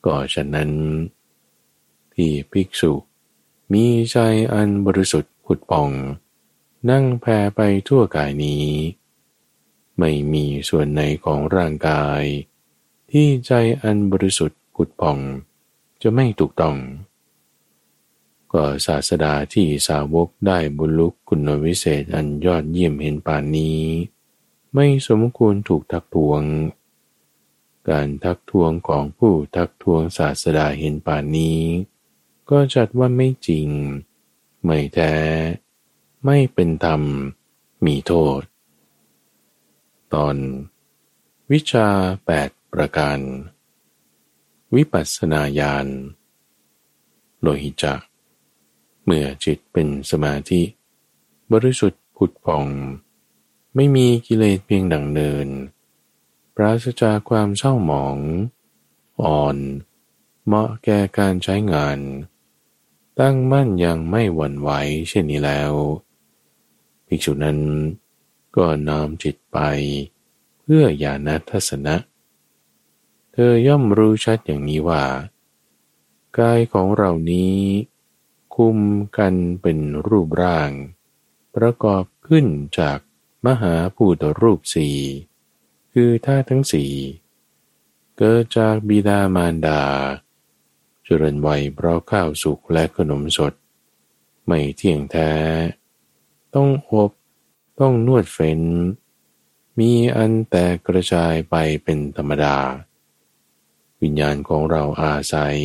[0.06, 0.72] ก็ฉะนั้น
[2.14, 2.94] ที่ภิกษุ
[3.72, 4.18] มีใจ
[4.54, 5.90] อันบริสุทธิ์ผุดป่อง
[6.90, 8.66] นั่งแพ่ไปทั่วกายนี้
[10.00, 12.22] ไม่มีส่วนไหนของร่างกาย
[13.12, 13.52] ที่ใจ
[13.82, 15.18] อันบริสุทธิ์ผุดป่อง
[16.02, 16.78] จะไม่ถูกต้อง
[18.54, 23.80] ก็ศาสดาที่สาวกได้บุลุกคุณวิเศษอันยอดเยี่ยมเห็นป่านนี้
[24.76, 26.42] ไม่สมควรถูกทักทวง
[27.90, 31.62] การทักทวงของผู้ทักทวงศาสดาเห็นป่านนี้
[32.50, 33.70] ก็จัดว่าไม่จริง
[34.66, 35.14] ไม่แท้
[36.26, 37.02] ไม่เป็นธรรม
[37.86, 38.42] มีโทษ
[40.14, 40.36] ตอน
[41.52, 41.88] วิชา
[42.26, 43.20] แปดประการ
[44.76, 45.88] วิปัสสนาญาณ
[47.42, 48.02] โลหิจัก
[49.06, 50.62] เมื่อจิตเป็นสมาธิ
[51.52, 52.66] บริสุทธิ์ผุดผ่อง
[53.76, 55.48] ไม่มีกิเลสเพียงดังเนิน
[56.56, 58.18] ปราศจากความเศร้าหมอง
[59.22, 59.58] อ่อน
[60.46, 62.00] เหมาะแก่การใช้งาน
[63.20, 64.70] ตั้งมั่นยังไม่หวั่นไหว
[65.10, 65.72] เช่นนี้แล้ว
[67.08, 67.60] ภิกษุนั้น
[68.56, 69.58] ก็น้อมจิตไป
[70.62, 71.96] เพื่อญาณทัศนะ
[73.32, 75.04] เธอย่อมรู้ชัดอย่างนี้ว่า
[76.38, 77.56] กายของเรานี้
[78.56, 78.78] คุม
[79.18, 80.72] กันเป็นรูปร่าง
[81.56, 82.46] ประกอบขึ้น
[82.80, 83.00] จาก
[83.46, 84.98] มหาภูตรูปสี่
[85.94, 86.94] คือธาตุทั้งสี่
[88.18, 89.82] เกิดจากบิดามารดา
[91.04, 93.54] เจริญวัยเพราะข้าวสุกและขนมสด
[94.46, 95.32] ไม่เที่ยงแท้
[96.56, 97.12] ต้องอบ
[97.80, 98.62] ต้องนวดเฟ้น
[99.80, 102.58] มีอันแต่กระจายไปเป็นธรรมดา
[104.02, 105.60] วิญญาณของเราอาศัย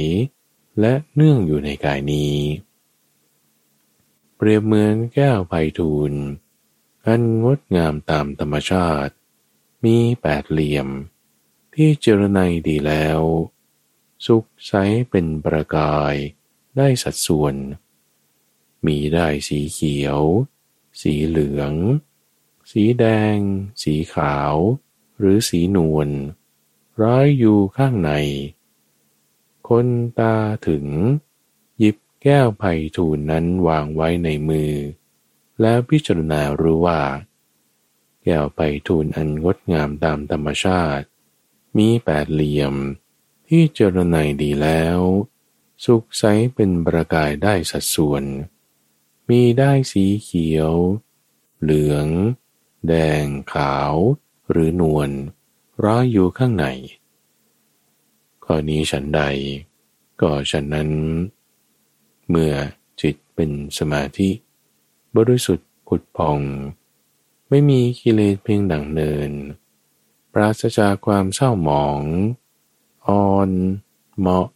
[0.80, 2.36] และเนื่องอยู่ในกายนี้
[4.36, 6.12] เปรียบเหมือนแก้วไพทูล
[7.06, 9.14] อันงดงามตามธรรมชาติ
[9.84, 10.88] มีแปดเหลี่ยม
[11.74, 13.20] ที่เจรไนดีแล้ว
[14.26, 14.72] สุขใส
[15.10, 16.14] เป็นประกาย
[16.76, 17.54] ได้สัดส่วน
[18.86, 20.20] มีได้สีเขียว
[21.00, 21.72] สีเหลือง
[22.70, 23.36] สีแดง
[23.82, 24.54] สีขาว
[25.18, 26.08] หรือสีนวล
[27.02, 28.12] ร้อยอยู่ข้างใน
[29.68, 29.86] คน
[30.18, 30.36] ตา
[30.68, 30.86] ถึง
[31.78, 34.72] หยิบแก้วไผ่ทูลนั้นวางไว้ในมือ
[35.60, 37.00] แล้วพิจารณารู้ว่า
[38.22, 41.06] แก้วไปทูลอันงดงามตามธรรมชาติ
[41.76, 42.74] มีแปดเหลี่ยม
[43.48, 44.98] ที่เจรไนดีแล้ว
[45.84, 48.24] สุขใสเป็นประกายได้สัดส่วน
[49.28, 50.72] มีได้สีเขียว
[51.62, 52.06] เหลือง
[52.88, 53.94] แดง ขาว
[54.50, 55.10] หรือนวล
[55.84, 56.66] ร้อยอยู่ข้างใน
[58.44, 59.22] ข้อนี้ฉันใด
[60.20, 60.90] ก็ฉันนั้น
[62.30, 62.52] เมื่อ
[63.00, 64.30] จิตเป็นสมาธิ
[65.16, 66.40] บริสุทธิ์ผุดพอง
[67.48, 69.30] ไม่มีกิเลสเพียงดังเนิน
[70.32, 72.00] ปราศจากความเศร้าหมอง
[73.06, 73.50] อ่อน
[74.18, 74.46] เหมาะ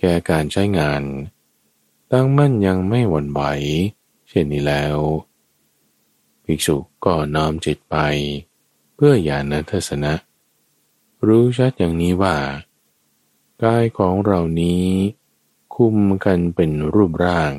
[0.00, 1.02] แก่การใช้งาน
[2.12, 3.42] ตั้งมั่นยังไม่หวั่นไหว
[4.28, 4.96] เช่นนี้แล้ว
[6.44, 7.96] ภิกษุก็น้อมจิตไป
[8.94, 10.12] เพื่อญาณทัศนะ
[11.26, 12.36] รู้ชัดอย่างนี้ว่า
[13.62, 14.84] กายของเรานี้
[15.74, 17.52] คุมกันเป็นรูปร่าง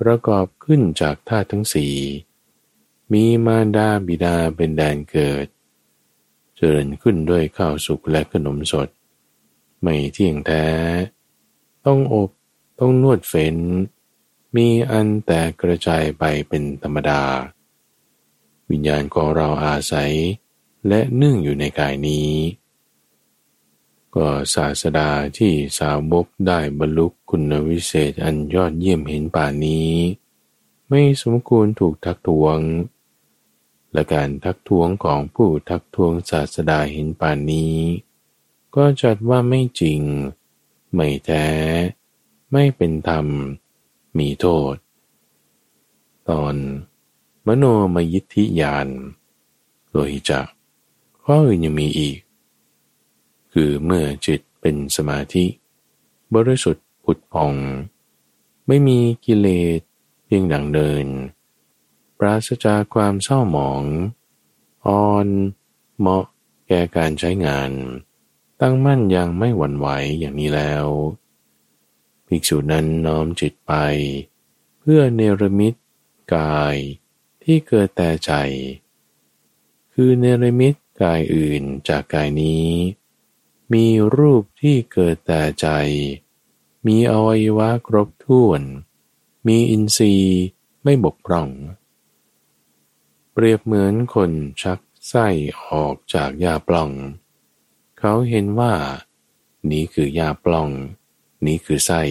[0.00, 1.94] ประกอบขึ้นจากธาตุทั้งสี่
[3.12, 5.46] มีมารดาบิดาเป็นแดนเกิด
[6.56, 8.88] เจริญขึ้นด้วยข้าวสุกและขนมสด
[9.82, 10.66] ไม่เที่ยงแท้
[11.86, 12.30] ต้องอบ
[12.80, 13.56] ต้องนวดเฟ้น
[14.56, 17.22] มีอันแต่กระจายไปเป็นธรรมดา
[18.70, 20.12] วิญญาณของเราอาศัย
[20.88, 22.30] และเนื่องอยู่ในกายนี้
[24.14, 29.92] ก็ศาสดาที่สาวกได้บรรลุคุณวิเศษอันยอดเยี่ยมเห็นป่านี้
[30.88, 32.58] ไม่สมควรถูกทักท้วง
[33.92, 37.78] และการทักท้วงของผู้ทักท้วงศาสดาเห็นป่านนี้
[38.74, 40.00] ก็จัดว่าไม่จริง
[40.94, 41.46] ไม่แท้
[42.52, 43.26] ไม่เป็นธรรม
[44.18, 44.74] มีโทษ
[46.28, 46.54] ตอน
[47.46, 48.88] มโนมยิทธิยาน
[49.90, 50.46] โลหิจัก
[51.24, 52.18] ข้ออื่นยังมีอีก
[53.52, 55.46] คือเมื่อจิตเป็นสมาธิ
[56.34, 57.54] บริสุทธิ์ผุดพอง
[58.66, 59.80] ไม่มีกิเลส
[60.24, 61.06] เพียงดังเดิน
[62.18, 63.82] ปราศจากความเศร้าหมอง
[64.86, 65.28] อ่อน
[65.98, 66.24] เหมาะ
[66.68, 67.70] แก่การใช้งาน
[68.60, 69.88] ตั้งมั่นยังไม่หวั่นไหว
[70.20, 70.86] อย่างนี้แล้ว
[72.26, 73.72] ภิกษุนั้นน้อมจิตไป
[74.80, 75.74] เพื่อเนรมิต
[76.34, 76.76] กาย
[77.44, 78.32] ที่เกิดแต่ใจ
[79.92, 82.68] คือเนรมิตกายอื่นจากกายนี้
[83.72, 85.68] มีรูปที่เกิดแต่ใจ
[86.86, 88.62] มีอวัยวะครบถ้วน
[89.46, 90.38] มีอินทรีย์
[90.82, 91.48] ไม่บกพร่อง
[93.32, 94.30] เปรียบเหมือนคน
[94.62, 95.26] ชักไส้
[95.68, 96.90] ออกจากยาปล่อง
[97.98, 98.74] เขาเห็นว่า
[99.70, 100.70] นี้คือยาปล่อง
[101.46, 102.02] นี้คือไส้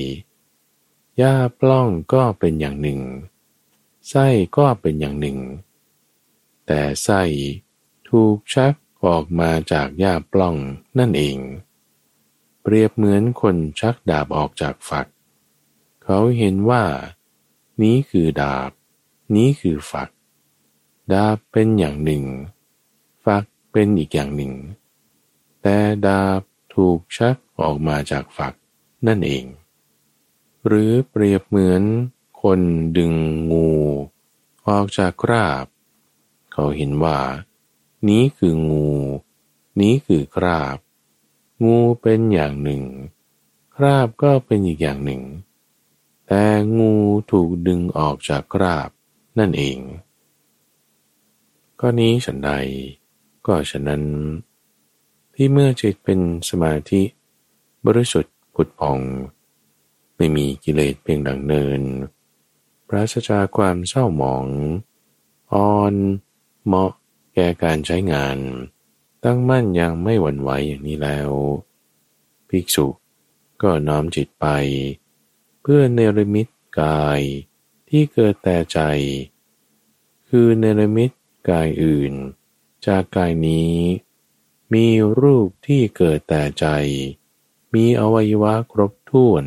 [1.22, 3.00] ยาปล้องก็เป็นอย่างหนึ่ง
[4.10, 5.38] ไส้ก็เป็นอย่างหนึ่ง
[6.66, 7.22] แต่ไส้
[8.10, 8.74] ถูกชัก
[9.06, 10.56] ออกมาจากหญ้าปล้อง
[11.00, 11.38] นั่นเอง
[12.62, 15.08] เปรียบเหมือนคนชักดาบออกจากฝัก
[16.04, 16.84] เขาเห็นว่า
[17.82, 18.72] นี้คือดาบ
[19.36, 20.10] นี้คือฝัก
[21.14, 22.24] ดาบเป็นอย่างหนึ่ง
[23.26, 24.54] ฝักเป็นอีกอย่างหนึ่ง
[25.62, 26.42] แต่ดาบ
[26.76, 28.54] ถูกชักออกมาจากฝัก
[29.08, 29.46] นั่นเอง
[30.68, 31.84] หรือเปรียบเหมือน
[32.42, 32.60] คน
[32.98, 33.14] ดึง
[33.52, 33.70] งู
[34.68, 35.66] ออกจากคราบ
[36.54, 37.20] เขาเห็นว่า
[38.08, 38.90] นี้คืองู
[39.82, 40.78] นี้คือคราบ
[41.64, 42.84] งูเป็นอย่างหนึ่ง
[43.76, 45.22] คราบก็เป็นอีกอย่างหนึ่ง
[46.28, 46.46] แต่
[46.80, 46.94] งู
[47.32, 48.90] ถูกดึงออกจากคราบ
[49.40, 49.80] นั่นเอง
[51.80, 52.52] ก็นี้ฉันใด
[53.46, 54.04] ก็ฉะนั้น
[55.34, 57.04] ที่เมื่อจิตเป็นสมาธิ
[57.86, 59.00] บริสุทธิ์ผุดพอง
[60.16, 61.82] ไม่มีกิเลสเพียงดังเนิน
[62.88, 64.48] ปราศจากความเศร้าหมอง
[65.54, 65.94] อ่อน
[66.66, 66.94] เหมาะ
[67.34, 68.38] แก่การใช้งาน
[69.24, 71.30] ตั้งมั่นยังไม่หวั่นไหวอย่างนี้แล้ว
[72.50, 72.88] ภิกษุ
[73.62, 74.46] ก็น้อมจิตไป
[75.62, 76.48] เพื่อเนรมิต
[76.82, 77.22] กาย
[77.90, 78.80] ที่เกิดแต่ใจ
[80.30, 81.12] คือเนรมิต
[81.50, 82.14] กายอื่น
[82.86, 83.74] จากกายนี้
[84.74, 84.88] มี
[85.20, 86.66] รูปที่เกิดแต่ใจ
[87.74, 89.46] มีอวัยวะครบถ้วน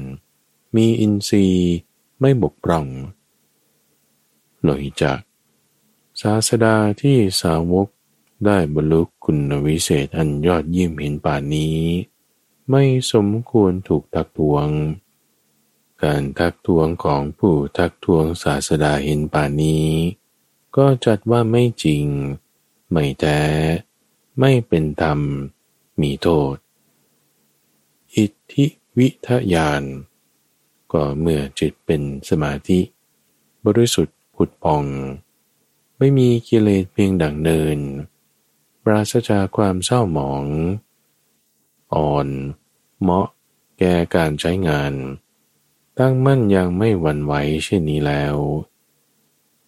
[0.77, 1.73] มีอินทรีย์
[2.21, 2.87] ไม่บกพร่อง
[4.63, 5.21] โลหิจัก
[6.23, 7.89] ศาสดาที่สาวก
[8.47, 11.79] ได้บรรลุคุณวิเศษอันยอดเยี่ยมเห็นป่านนี้
[12.71, 12.83] ไม่
[13.13, 14.69] สมควรถูกทักทวง
[16.03, 19.89] การทักทวงของผู้ทักทวงศาสดาเห็นป่านนี้
[20.77, 22.05] ก็จัดว่าไม่จริง
[22.91, 23.41] ไม่แท้
[24.39, 25.21] ไม่เป็นธรรม
[26.01, 26.55] มีโทษ
[28.15, 28.67] อิทธิ
[28.99, 29.83] วิทยาน
[30.93, 32.81] ก็เมื่อจิตเป็นสมาธิ
[33.65, 34.85] บริสุทธิ์ผุดพอง
[36.05, 37.79] ไม่มีกิเลสเพียงดังเนิน
[38.85, 40.45] ปราศจากความเศร้าหมอง
[41.95, 42.29] อ่อน
[43.01, 43.29] เหมาะ
[43.79, 44.93] แก่การใช้งาน
[45.99, 47.35] ตั้งมั่นยังไม่หวั่นไหว
[47.65, 48.37] เช่นนี้แล้ว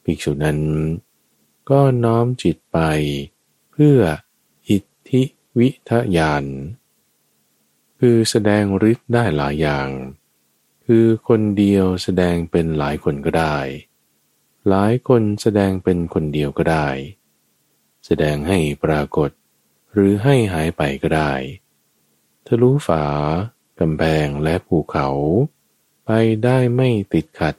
[0.05, 0.61] ภิกษุนั้น
[1.70, 2.79] ก็น้อมจิตไป
[3.70, 3.99] เพื่อ
[4.68, 5.23] อิทธิ
[5.59, 6.44] วิทยาน
[7.99, 9.88] คือแสดงฤทธิ์ได้หลายอย่าง
[10.85, 13.59] คือคนเดียวแสดงเป็นหลายคนก็ได้
[14.68, 16.88] หลายคนแสดงเป็นคนเดียวก็ได้
[18.07, 19.31] แสดงให้ปรากฏ
[19.92, 21.33] หรือให้หายไปก็ได้
[22.46, 23.05] ทะลุฝา
[23.81, 25.09] กำแพงและภูเขา
[26.05, 26.11] ไป
[26.44, 27.55] ได้ไม่ติดขัด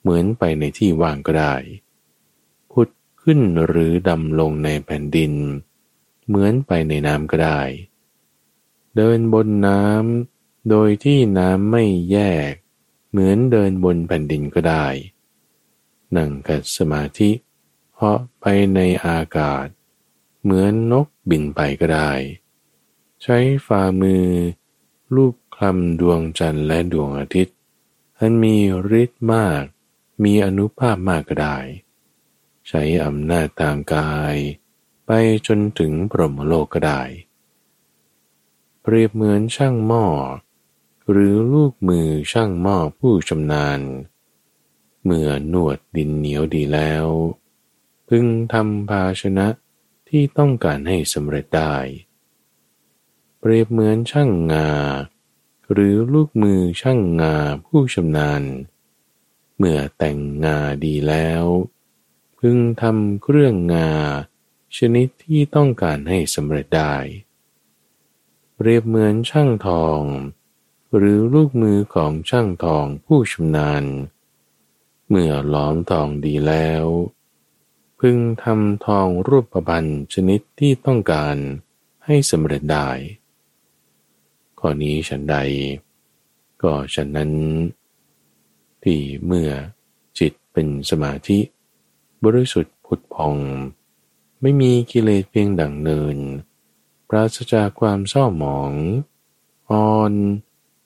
[0.00, 1.54] เหมือนไปในที่ว่างก็ได้
[2.72, 2.88] พุด
[3.22, 5.32] ขึ้นหรือดำลงในแผ่นดิน
[6.26, 7.60] เหมือนไปในน้ำก็ได้
[8.96, 12.18] เดินบนน้ำโดยที่น้ำไม่แย
[12.50, 12.52] ก
[13.10, 14.86] เหมือนเดินบนแผ่นดินก็ได้
[16.16, 17.30] นั่งกัดสมาธิ
[17.92, 19.66] เพาะไปในอากาศ
[20.42, 22.10] เหมือนนกบินไปก็ได้
[23.22, 24.26] ใช้ฝ่ามือ
[25.14, 27.56] ลูบคลำดวงจันทร์และดวงอาทิตย์
[28.18, 28.56] อันมี
[29.02, 29.62] ฤทธิ์มาก
[30.22, 31.58] มีอนุภาพมากก็ได้
[32.68, 34.36] ใช้อำนาจทางกาย
[35.06, 35.10] ไป
[35.46, 37.02] จนถึงพรหมโลกก็ได้
[38.80, 40.06] เปรียบเหมือนช่างหม้อ
[41.10, 43.80] หรือลูกมือช่างหม้อผู้ชำนาญ
[45.04, 47.06] เมื่อนวดดินเหนียวดีแล้ว
[48.08, 49.48] พึงทำภาชนะ
[50.08, 51.74] ที่ต้องการให้สำเร็จได้
[53.38, 54.70] เปรียบเหมือนช่างงา
[55.72, 57.34] หรือลูกมือช่างงา
[57.66, 58.42] ผู้ชำนาญ
[59.56, 61.44] เมื่อแต่งงาดีแล้ว
[62.38, 63.90] พึงทำเครื่องงา
[64.76, 66.94] ชนิดที่ต้องการให้สำเร็จได้
[68.54, 70.00] เปรียบเหมือนช่างทอง
[70.96, 76.84] หรือลูกมือของช่างทองผู้ชำนาญเมื่อหลอมทองดีแล้ว
[78.00, 81.36] พึงทำทองรูปประพันชนิดที่ต้องการ
[82.04, 82.88] ให้สำเร็จได้
[84.58, 85.36] ข้อนี้ฉันใด
[86.62, 87.32] ก็ฉันนั้น
[88.82, 89.50] ที่เมื่อ
[90.18, 91.38] จิตเป็นสมาธิ
[92.24, 93.36] บริสุทธิ์ผุดพอง
[94.40, 96.18] ไม่มีกิเลสเพียงดังเนิน
[97.08, 98.72] ปราศจากความเศร้าหมอง
[99.70, 100.12] อ่อน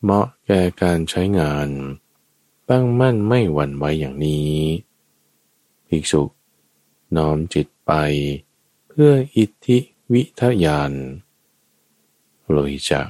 [0.03, 1.69] เหมาะแก่การใช้งาน
[2.70, 4.57] ตั้งมั่นไม่หวั่นไหวอย่างนี้
[5.88, 6.22] ภิกษุ
[7.16, 7.92] น้อมจิตไป
[8.88, 9.78] เพื่ออิทธิ
[10.12, 10.92] วิทยาน
[12.48, 13.09] โลหิจัก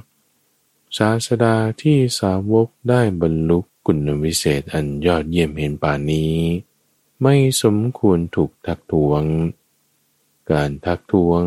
[0.96, 6.36] ศาสดาที่สาวกได้บรรลุกุณวิเศษอันยอดเยี่ยมเห็นป่านนี้
[7.22, 9.22] ไม่สมควรถูกทักท้วง
[10.50, 11.42] การทักท้วง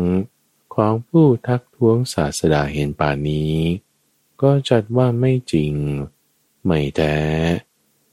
[0.74, 3.56] ของผู้ทักท้วงศาสดาเห็นป่านนี้
[4.42, 5.72] ก็จัดว่าไม่จริง
[6.64, 7.16] ไม่แท้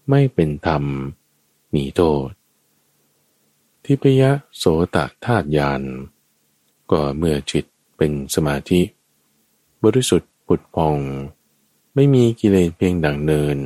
[0.09, 0.83] ไม่เป็นธรรม
[1.73, 2.29] มีโทษ
[3.83, 4.23] ทิพย
[4.57, 4.63] โส
[4.95, 5.83] ตธาตุยาน
[6.91, 7.65] ก็เมื่อจิต
[7.97, 8.81] เป็นสมาธิ
[9.83, 10.97] บริสุทธิ์ปุดพอง
[11.95, 13.59] ไม่มีกิเลสเพียงดังเนิน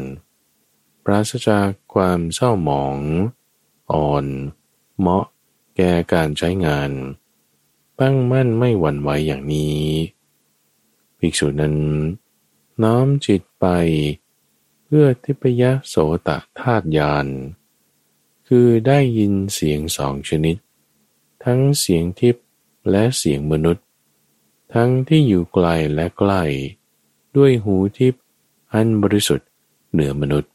[1.03, 2.97] ปราศจากความเศร้าหมอง
[3.91, 4.25] อ่อน
[4.99, 5.25] เหมาะ
[5.75, 6.91] แก่การใช้งาน
[7.99, 9.81] ตั้งมั่นไม่หวั่นไหวอย่างนี้
[11.19, 11.75] ภิกษุนั้น
[12.83, 13.65] น้อมจิตไป
[14.95, 15.95] พื่อทิพยโส
[16.27, 16.29] ต
[16.59, 17.27] ธาตุยาน
[18.47, 20.55] คือได้ยินเสียงสองชนิด
[21.45, 22.45] ทั้งเสียงทิพย์
[22.91, 23.85] และเสียงมนุษย์
[24.73, 26.43] ทั้งที่อยู่ไกลและใกล้
[27.37, 28.23] ด้วยหูทิพย์
[28.73, 29.49] อันบริสุทธิ์
[29.91, 30.51] เหนือมนุษย์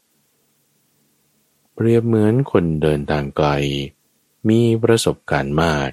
[1.73, 3.49] เปรียบเหมือนคนเดินทางไกล
[4.49, 5.89] มีประสบการณ์มาก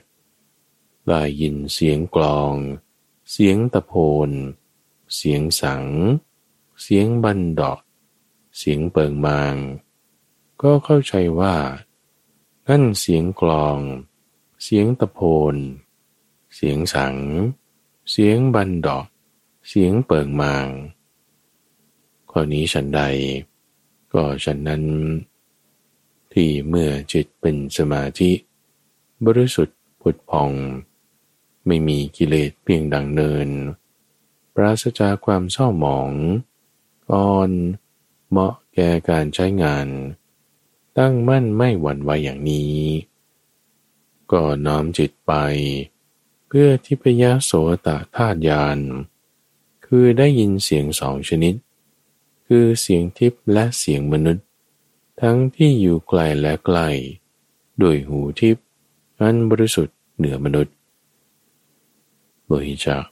[1.09, 2.53] ได้ยินเสียงกลอง
[3.30, 3.92] เสียงตะโพ
[4.28, 4.30] น
[5.14, 5.84] เสียงสัง
[6.82, 7.78] เสียงบันดอก
[8.57, 9.55] เสียงเปิงมาง
[10.63, 11.57] ก็เข้าใจว่า
[12.69, 13.79] นั่นเสียงกลอง
[14.63, 15.21] เสียงตะโพ
[15.53, 15.55] น
[16.55, 17.17] เสียงสัง
[18.11, 19.07] เสียงบันดอก
[19.69, 20.69] เสียงเปิงมาง
[22.31, 23.03] ข้อนี้ฉันใด
[24.13, 24.85] ก็ก็ฉะนั้น
[26.33, 28.33] ที่เมื่อจิตเป็นสมาธิ
[29.27, 30.51] บริสุทธิ์ผุดพอง
[31.67, 33.49] ไม่มีกิเลสเพียงดังเนิน
[34.55, 36.13] ปราศจากความเศร้าหมอง
[37.13, 37.51] อ่อน
[38.31, 39.87] เหมาะแก่การใช้งาน
[40.99, 42.81] ตั้งมั่นไม่หวั่นไหวอย่างนี้
[44.33, 45.33] ก็น้อมจิตไป
[46.47, 47.53] เพื่อที่พยาโส
[47.87, 48.79] ตธาตุยาน
[49.87, 51.55] คือได้ยินเสียงสองชนิด
[52.47, 54.47] คือเสียงทิพและเสียงมนุษย์
[55.20, 56.79] ทั้งที่อยู่ไกลและไกล
[57.79, 58.57] โดยหูทิพ
[59.20, 60.74] อันบริสุทธิ์เหนือมนุษย์
[62.45, 63.05] โลหิจัก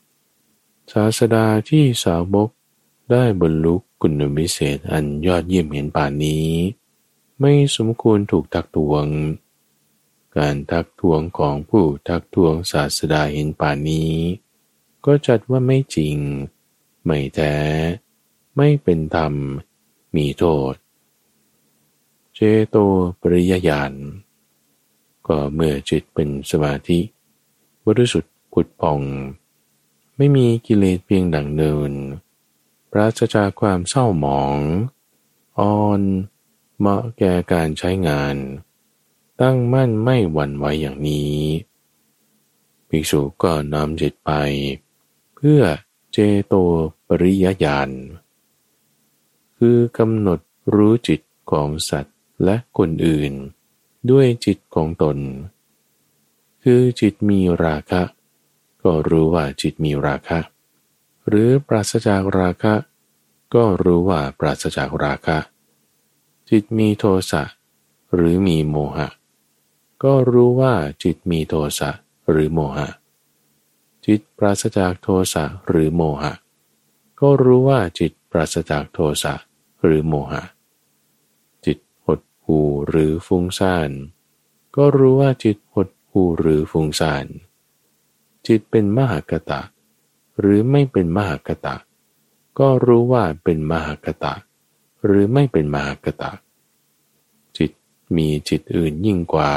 [0.93, 2.51] ศาสดาที่สาวบก
[3.11, 3.75] ได้บรรลุ
[4.07, 6.49] คุณวิเศษอันยอดเยี่ยมเห็นป่านนี้
[7.41, 9.07] ไม่สมควรถูกทักทวง
[10.37, 14.13] การทักทวงของผู้ทักทวงศาสดาเห็นป่านนี้
[15.05, 16.17] ก็จัดว่าไม่จริง
[17.05, 17.55] ไม่แท้
[18.57, 19.35] ไม่เป็นธรรม
[20.17, 20.75] มีโทษ
[22.35, 22.39] เจ
[22.69, 22.77] โต
[23.21, 23.93] ปริยญาณ
[25.27, 27.01] ก็เมื่อจิตเป็นสมาธิ
[27.87, 29.01] บริสุทธิ์ผุดพอง
[30.17, 31.95] ไม่มีกิเลสเพียงดังเนิน
[32.97, 34.59] ปราศจากความเศร้าหมอง
[35.59, 36.03] อ่อน
[36.79, 38.37] เหมาะแก่การใช้งาน
[39.41, 41.39] ตั้งมั่นไม่หวั่นไหวอย่างนี้
[42.89, 44.31] ภิกษุก็นำจิตไป
[45.35, 45.61] เพื่อ
[46.13, 46.55] เจโต
[47.07, 47.91] ปริยญาณ
[49.59, 50.41] คือกำหนด
[50.75, 51.21] รู้จิต
[51.51, 53.33] ของสัตว์และคนอื่น
[54.11, 55.19] ด้วยจิตของตน
[56.63, 58.03] คือจิตมีราคะ
[58.83, 60.54] ก็รู้ว่าจิตมีราคะ
[61.29, 62.75] หรือปราศจากราคะ
[63.55, 65.39] ก็รู้ว่าปราศจากราคะ
[66.51, 67.43] จิตมีโทสะ
[68.15, 69.09] หรือมีโมหะ
[70.05, 71.91] ก็รู้ว่าจิตมีโทสะ
[72.31, 72.89] หรือโมหะ
[74.07, 76.33] จิตปราศจากโทสะหรือโมหะ
[77.21, 79.35] ก็รู้ว่าจิตปราศจากโทสะ
[79.83, 80.43] หรือโมหะ
[81.65, 83.91] จิตหดหูหรือฟุ้งซ่าน
[84.77, 87.27] ก็รู้ว่าจิตหดหูหรือฟุ้งซ่าน
[88.47, 89.61] จิตเป็นมหากตะ
[90.41, 91.77] หรือไม่เป็นมหากตะ
[92.59, 94.35] ก็รู้ว่าเป็นมหากตะ
[95.05, 96.31] หรือไม่เป็นมหากตะ
[97.57, 97.71] จิต
[98.17, 99.53] มีจิตอื่นยิ่งกว่า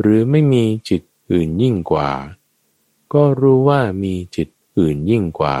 [0.00, 1.02] หรือไม่มีจิต
[1.32, 2.10] อื่นยิ่งกว่า
[3.14, 5.56] ก็รู้ว่ามีจิตอื่นยิ่งกว่า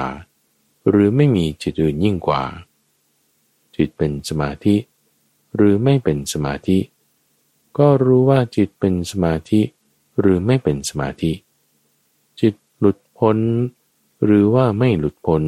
[0.88, 2.42] หรือไม่มีจิตอื่นยิ่งกว่า
[3.76, 4.76] จิตเป็นสมาธิ
[5.54, 6.78] หรือไม่เป็นสมาธิ
[7.78, 9.60] ก็รู้ว่าจิตเป็นสมาธิ
[10.20, 11.32] หรือไม่เป็นสมาธิ
[12.40, 13.38] จิตหลุดพ้น
[14.24, 15.44] หรือว่าไม่หลุดพ้น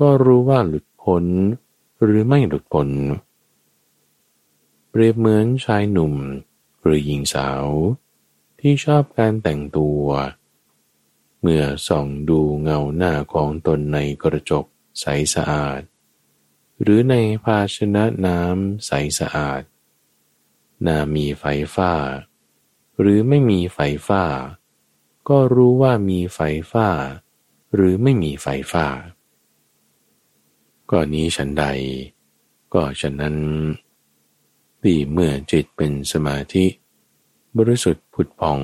[0.00, 1.24] ก็รู้ว่าหลุดพ้น
[2.02, 2.88] หรือไม่หลุดพ้น
[4.90, 6.14] เปรียบเหมือนชายหนุ่ม
[6.82, 7.66] หรือหญิงสาว
[8.60, 10.04] ที่ชอบการแต่งตัว
[11.40, 14.64] เมื่อส่องดูเงาหน้าของตนในกระจก
[15.00, 15.04] ใส
[15.34, 15.80] สะอาด
[16.80, 17.14] หรือใน
[17.44, 19.62] ภาชนะน้ำใสสะอาด
[20.86, 21.92] นามีไฟฟ้า
[23.00, 23.78] หรือไม่มีไฟ
[24.08, 24.24] ฟ้า
[25.28, 26.40] ก็รู้ว่ามีไฟ
[26.72, 26.88] ฟ้า
[27.74, 28.86] หรือไม่มีไฟฟ้า
[30.90, 31.64] ก็นี้ฉันใด
[32.74, 33.36] ก็ฉะนั้น
[34.82, 36.66] ที่เมื่อจิตเป็นสมาธิ
[37.56, 38.60] บริสุทธิ์ผุดพอง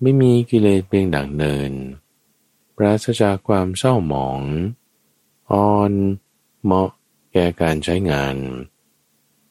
[0.00, 1.72] ไม่มีกิเลสเพียงดังเนิน
[2.76, 4.40] ปราศจากความเศร้าหมอง
[5.52, 5.92] อ่อน
[6.62, 6.90] เหมาะ
[7.32, 8.36] แก่การใช้งาน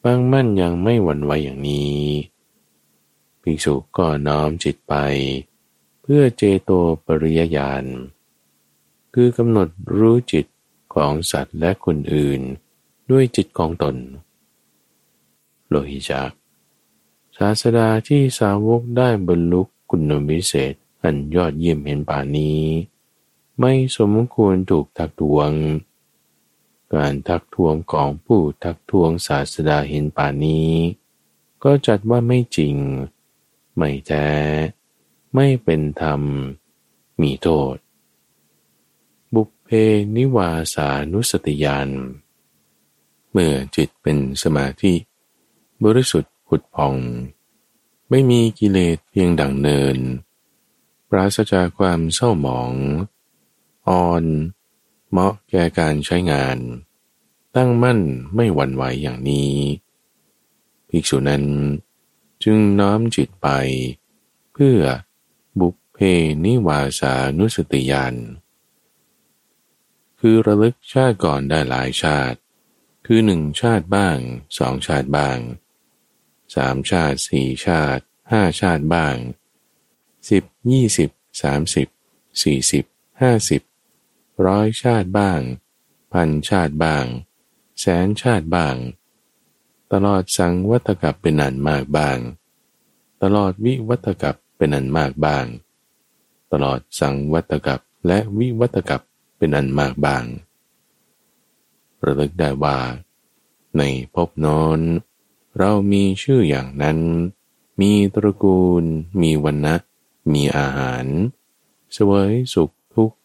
[0.04, 2.00] บางมั่นยังไม่หวั่นไหวอย่างนี้
[3.42, 4.94] ภิกษุก็น้อมจิตไป
[6.02, 6.72] เพื่อเจโต
[7.06, 7.86] ปริยญาณ
[9.18, 10.46] คือกำหนดรู้จิต
[10.96, 12.42] ของสัตว์และคนอื่น
[13.12, 13.96] ด้วยจิตของตน
[15.68, 16.32] โลหิจัก
[17.38, 22.64] ศาสดาที่สาวกได้บรรลุคุณวิเศษอันยอดเยี่ยมเห็นป่านี้
[23.60, 25.52] ไม่สมควรถูกทักทวง
[26.94, 30.72] การทักทวงของผู้ทักทวงศาสดาเห็นป่านี้
[31.64, 32.76] ก็จัดว่าไม่จริง
[33.76, 34.28] ไม่แท้
[35.36, 36.22] ไม่เป็นธรรม
[37.22, 37.76] มีโทษ
[39.66, 39.70] เพ
[40.16, 41.90] นิวาสานุสติยาน
[43.32, 44.94] เมื่อจิตเป็นสมาธิ
[45.84, 46.96] บริสุทธิ์ผุดพอง
[48.10, 49.98] ไม่มีกิเลสเพียงดังเนิน
[51.10, 52.74] ปราศจากความเศร้าหมอง
[53.88, 54.24] อ่อน
[55.10, 56.58] เหมาะแก่การใช้งาน
[57.56, 58.00] ตั้งมั่น
[58.36, 59.54] ไม่หวั่นไหวอย่างนี้
[60.90, 61.44] ภิกษุนั้น
[62.44, 63.48] จึงน้อมจิตไป
[64.54, 64.80] เพื่อ
[65.60, 65.98] บุพเพ
[66.46, 68.16] นิวาสานุสติยาน
[70.28, 72.38] คือระลึกชาติก่อนได้หลายชาติ
[73.06, 74.18] คือหนึ่งชาติบ้าง
[74.60, 75.40] สองชาติบ้าง
[76.56, 79.16] สามชาติสี่ชาติห้าชาติบ้าง
[80.30, 81.10] สิบยี่สิบ
[81.42, 81.88] สามสิบ
[82.44, 82.86] สี่สิบ
[83.22, 83.62] ห้าสิบ
[84.48, 85.40] ร้อยชาติบ้าง
[86.14, 87.06] พันชาติบ้าง
[87.80, 88.76] แสนชาติบ้าง
[89.94, 92.18] ตลอดสังวัตกับเป็นอันมากบ้าง
[93.24, 95.46] ตลอดวิวัตกับเป็นอันมากบ้าง
[96.52, 99.02] ตลอดสังวัตกับและวิวัตกับ
[99.38, 100.26] เป็นอันมากบาง
[102.06, 102.78] ระลึกได้ว่า
[103.78, 103.82] ใน
[104.14, 104.80] ภพนอน
[105.58, 107.00] เรามีชื่ออย่างนั้น
[107.82, 108.84] มีตระกูล
[109.22, 109.76] มีวันนะ
[110.34, 111.06] มีอาหาร
[111.96, 113.18] สวยสุขทุกข์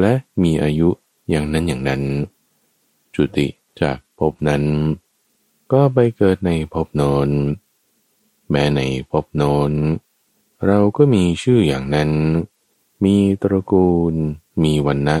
[0.00, 0.88] และมีอายุ
[1.30, 2.02] อย่างนั้นอย่างนั้น
[3.14, 3.48] จุติ
[3.80, 4.64] จากภพนั้น
[5.72, 7.30] ก็ไปเกิดในภพนน
[8.50, 9.72] แม้ในภพนน
[10.66, 12.10] เราก็มีชื่ออย่างนั้น
[13.04, 14.14] มีตระกูล
[14.62, 15.16] มีวันนะ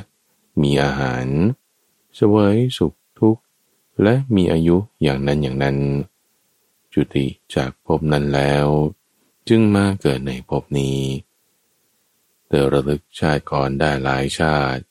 [0.60, 1.26] มีอาหาร
[2.18, 3.42] สวยสุขทุกข์
[4.02, 5.78] และมีอายุอย่างนั้นอย่างนั้น
[6.92, 8.66] จุติจากภพนั้นแล้ว
[9.48, 11.00] จึงมาเกิดในภพนี้
[12.46, 14.82] เธอระลึกชาติก่อนได้หลายชาติ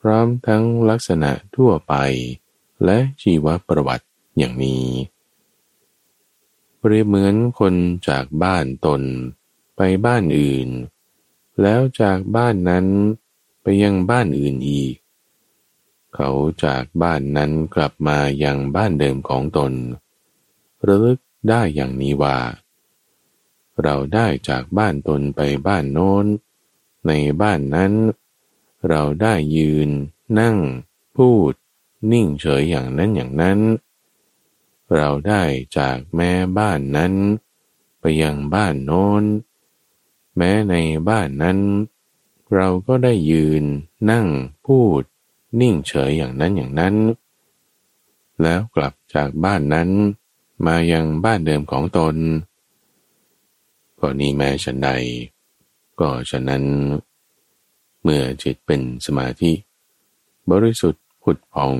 [0.00, 1.94] พร้อมทั้งลักษณะทั่วไป
[2.84, 4.06] และชีวประวัติ
[4.38, 4.86] อย่างนี้
[6.78, 7.74] เปรียบเหมือนคน
[8.08, 9.02] จากบ้านตน
[9.76, 10.68] ไปบ้านอื่น
[11.62, 12.86] แล้วจากบ้านนั้น
[13.62, 14.94] ไปยังบ้านอื่นอีก
[16.16, 16.32] เขา
[16.64, 19.72] จากบ้านนั้นกลับมายังบ้านเดิมของตน
[20.86, 22.38] ระลึกได้อย่างนี้ว่า
[23.82, 26.26] เราได้จากบ้านตนไปบ้านโน้น
[27.06, 27.12] ใน
[27.42, 27.92] บ้านนั้น
[28.88, 29.88] เราได้ยืน
[30.40, 30.56] นั่ง
[31.16, 31.52] พูด
[32.12, 33.58] นิ่งเฉยอย่างนั้นอย่างนั้น
[34.94, 35.42] เราได้
[35.78, 37.14] จากแม่บ้านนั้น
[38.00, 39.24] ไปยังบ้านโน้น
[40.36, 40.74] แม้ใน
[41.08, 41.58] บ้านนั้น
[42.54, 43.64] เราก็ได้ยืน
[44.10, 44.26] นั่ง
[44.66, 45.02] พูด
[45.60, 46.94] นิ่งเฉยอย่างนั้นอย่างนั้น
[48.42, 49.88] แล้วกลับจากบ้านนั้น
[50.66, 52.16] มายังบ้านเดิมของตน
[53.98, 54.90] ก็นี้แม้ฉันใด
[56.00, 56.64] ก็ฉะนั้น
[58.02, 59.52] เมื่อจิตเป็นสมาธิ
[60.50, 61.74] บริสุทธิ์ผุดพอง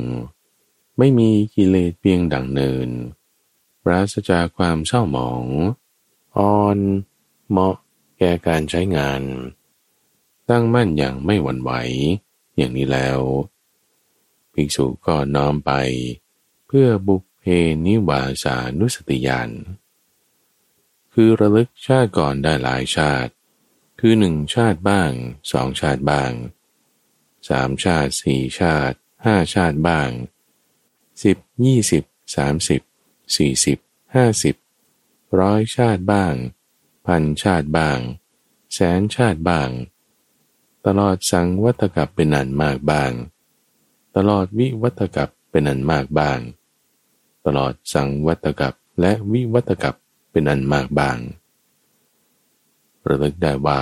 [0.99, 2.89] ไม่มีกิเลสเพียงดังเนิน
[3.83, 5.45] ปราศจากความเศร้าหมอง
[6.37, 6.79] อ่อน
[7.49, 7.77] เหมาะ
[8.19, 9.23] แก่การใช้งาน
[10.51, 11.73] ตั้งมั่นอย่างไม่หวั่นไหว
[12.57, 13.19] อย่างนี้แล้ว
[14.57, 15.73] ภิกษุก็น้อมไป
[16.67, 17.45] เพื่อบุพเพ
[17.87, 19.51] นิวาสานุสติยาน
[21.13, 23.33] คือระลึกชาติก่อนได้หลายชาติ
[24.01, 25.11] คือหนึ่งชาติบ้าง
[25.53, 26.33] สองชาติบ้าง
[27.49, 30.11] สามชาติสี่ชาติห้าชาติบ้าง
[31.23, 32.05] สิบยี่สิบ
[32.37, 32.81] สามสิบ
[33.37, 33.79] สี่สิบ
[34.15, 34.55] ห้าสิบ
[35.41, 36.35] ร้อยชาติบ้าง
[37.07, 37.99] พันชาติบ้าง
[38.75, 39.71] แสนชาติบ้าง
[40.87, 43.13] ตลอดสังวัตกับเป็นอันมากบ้าง
[44.17, 46.39] ตลอดวิวัตกับเป็นอันมากบาง
[47.47, 49.95] ตลอดสังวัตกับและวิวัตกับ
[50.31, 51.19] เป็นอันมากบาง
[53.09, 53.81] ระลึกได้ว่า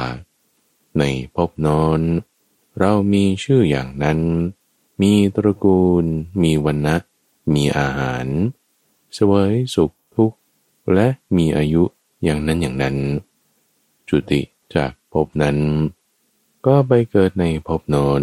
[0.98, 1.02] ใน
[1.34, 2.00] ภพนอน
[2.78, 4.20] เรามีชื่ออย่างนั้น
[5.02, 6.04] มีตระกูล
[6.42, 6.96] มีวันนะ
[7.54, 8.26] มีอาหาร
[9.16, 10.38] สวยสุขทุกข์
[10.94, 11.82] และมีอายุ
[12.24, 12.96] อย่างนั้นอย่างนั้น
[14.08, 14.40] จุติ
[14.74, 15.58] จากภพนั้น
[16.66, 18.22] ก็ไปเกิดในภพนอน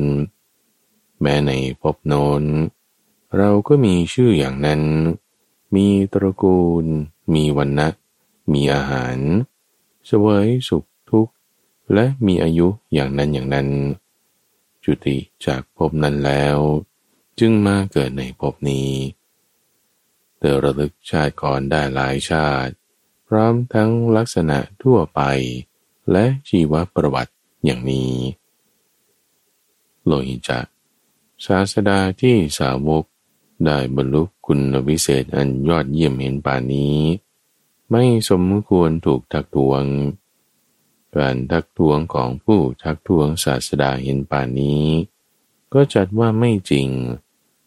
[1.22, 1.52] แม้ใน
[1.82, 2.44] ภพโนน
[3.38, 4.82] เราก็มีชื่ออย่างนั้น
[5.76, 6.86] มีตระกูล
[7.34, 7.88] มีวันนะ
[8.54, 9.18] มีอาหาร
[10.10, 11.34] สวยสุขทุกข์
[11.94, 13.68] และมีอายุอย่างนั้นอย่างนั้น
[14.84, 16.58] จุติจากภพนั้นแล้ว
[17.40, 18.92] จึงมาเกิดในภพนี้
[20.38, 22.74] เธอระลึกชาติก่อนได้หลายชาติ
[23.28, 25.22] พร้อมทั้งลักษณะทั่วไป
[26.12, 27.34] และชีวประวัติ
[27.66, 28.14] อย่างนี้
[30.06, 30.66] โลหิจัก
[31.46, 33.06] ศาสดาที่สาวก
[33.66, 37.00] ได้บรรลุคุณวิเศษอันยอดเยี่ยมเห็นป่านนี้
[37.90, 39.84] ไม่สมควรถูกทักท้วง
[41.16, 44.86] การทักท้วงของผู้ทักท้วงศาสดาเห็นป่านนี้
[45.74, 46.88] ก็จัดว่าไม่จริง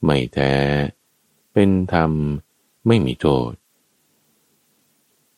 [0.05, 0.55] ไม่แท้
[1.53, 2.13] เป็นธรรม
[2.87, 3.53] ไม่มีโทษ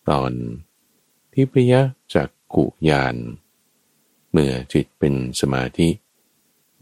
[0.08, 0.32] ตอน
[1.32, 1.74] ทิพย
[2.14, 3.16] จักกุยาน
[4.30, 5.88] เมื่อจิตเป็นสมาธิ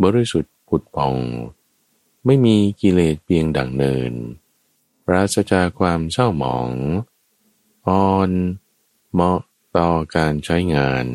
[0.03, 1.17] บริสุทธิุดพอง
[2.25, 4.13] ไม่มีกิเลสเพียงดังเนิน
[5.07, 6.71] ปราศจากความเศร้าหมอง
[7.87, 8.31] อ่อน
[9.13, 9.41] เหมาะ
[9.77, 11.07] ต่อการใช้งาน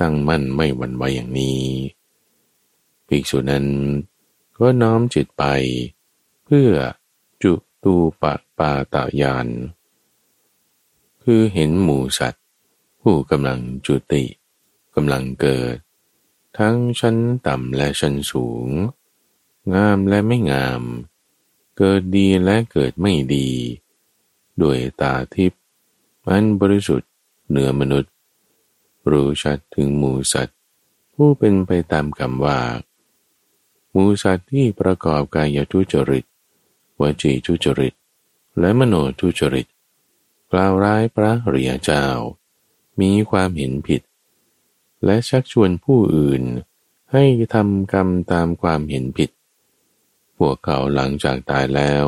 [0.00, 1.64] ตั้งมั่นไม่หวั่นไหวอย่างนี้
[3.06, 3.66] ภิกษุนั้น
[4.58, 5.44] ก็น้อมจิตไป
[6.44, 6.70] เพื่อ
[7.42, 7.52] จุ
[7.84, 8.24] ตูป
[8.58, 9.48] ปาตายาน
[11.22, 12.44] คือเห็นหมูสัตว์
[13.02, 14.24] ผู้กำลังจุติ
[14.94, 15.76] กำลังเกิด
[16.58, 18.68] ทั้งชั้นต่ำและชั้นสูง
[19.74, 20.82] งามและไม่งาม
[21.78, 23.48] เกิดดีและเกิดไม่ดี
[24.62, 25.60] ด้วยตาทิพย์
[26.26, 27.10] มันบริสุทธิ์
[27.48, 28.12] เหนือมนุษย์
[29.10, 30.56] รู้ชัดถึงหมูสัตว์
[31.14, 32.60] ผู้เป็นไปตามกรรมว่า
[33.90, 36.24] หมูสัตว์ที่ประกอบกายทุจริต
[37.00, 37.94] วจีทุจริต
[38.60, 39.66] และมโนทุจริต
[40.52, 42.04] กล่าวร้ายพระเรียเจ้า
[43.00, 44.02] มีความเห็นผิด
[45.04, 46.42] และชักชวนผู้อื่น
[47.12, 47.24] ให้
[47.54, 49.30] ทำกรรมตามความเห็นผิด
[50.38, 52.06] พวกเขาหลังจากตายแล้ว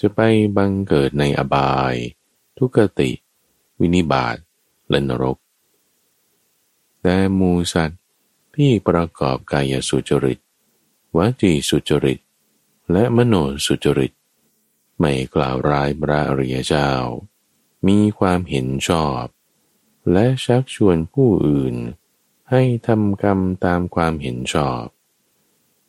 [0.00, 0.20] จะไป
[0.56, 1.94] บังเกิดในอบาย
[2.58, 3.10] ทุกติ
[3.80, 4.36] วินิบาต
[4.90, 5.36] และนรก
[7.02, 8.00] แต่มูสัตว์
[8.56, 10.38] ที่ประกอบกายสุจริต
[11.16, 12.18] วจีสุจริต
[12.92, 13.34] และมโน
[13.66, 14.12] สุจริต
[14.98, 16.90] ไม่กล่าวร้ายพระอริยเจ้า
[17.86, 19.24] มีความเห็นชอบ
[20.12, 21.74] และชักชวนผู้อื่น
[22.50, 24.84] ให้ทำกรรมตามความเห็นชอบ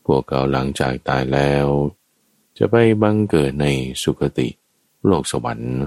[0.06, 1.68] พวกเขาหลังจากตายแล้ว
[2.58, 3.68] จะไปบังเกิดใน
[4.02, 4.50] สุคติ
[5.06, 5.80] โลกสวรรค์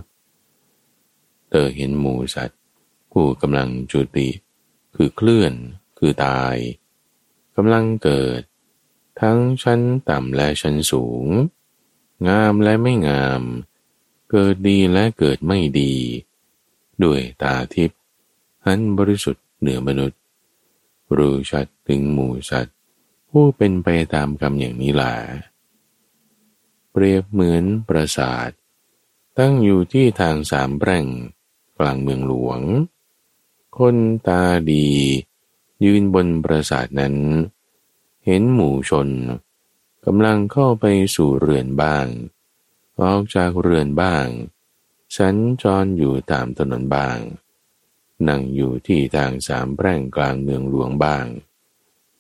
[1.49, 2.61] เธอเห็นหมูสัตว์
[3.13, 4.29] ผู้กำลังจุติ
[4.95, 5.53] คือเคลื่อน
[5.99, 6.57] คือตาย
[7.57, 8.41] กำลังเกิด
[9.21, 11.27] ทั้งชั้นต่ำและชั้นสูง
[12.29, 13.43] งามและไม่งาม
[14.31, 15.95] เกิดดีและเกิดไม่ดี
[17.03, 18.02] ด้วยตาทิพย์
[18.67, 20.21] อันบริสุทธิ์เหนือมนุษย์
[21.17, 22.77] รู้ชัดถึงหมู่สัตว์
[23.31, 25.15] ผู้เป็นไปตามกรรมอย่างนี้แหละ
[26.91, 28.51] เปรียบเหมือนปราสาท
[29.39, 31.07] ตั้งอยู่ที่ทางสามแปร่ง
[31.79, 32.61] กลางเมืองหลวง
[33.79, 33.97] คน
[34.27, 34.89] ตาดี
[35.85, 37.15] ยืนบนปราสาทนั้น
[38.25, 39.09] เห็นหมู่ชน
[40.05, 40.85] กำลังเข้าไป
[41.17, 42.07] สู่เรือนบ้าง
[43.01, 44.27] ออกจากเรือนบ้าง
[45.17, 47.19] สัญจรอยู่ตามถนนบ้าง
[48.29, 51.27] นั่งอยู่ที่ทางสามแพร่งกลางเมืองหลวงบ้าง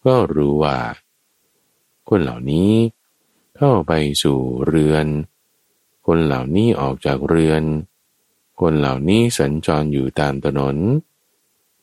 [0.05, 0.79] ก็รู้ว่า
[2.09, 2.73] คนเหล่านี้
[3.57, 3.93] เข้าไป
[4.23, 5.07] สู่เรือน
[6.07, 7.63] คนเหล่านี้ออกจากเรือน
[8.61, 10.77] คนเหล่านี้สัญจรอยู่ตามถนน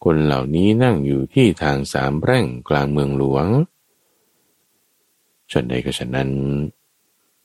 [0.04, 3.46] คนเหล่านี้นั่งอยู่ที่ทางสามแพร่งกลางเมืองหลวง
[5.52, 6.30] ฉันใดก็ฉะนั้น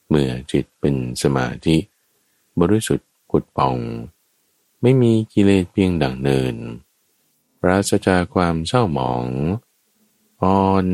[0.09, 1.77] เมื่อจิตเป็นสมาธิ
[2.61, 3.77] บริสุทธิ์ผุดปอง
[4.87, 6.57] ไม่มีกิเลสเพียงดังเนิน
[7.61, 9.27] ปราศจากความเศร้าหมอง
[10.43, 10.87] อ่อน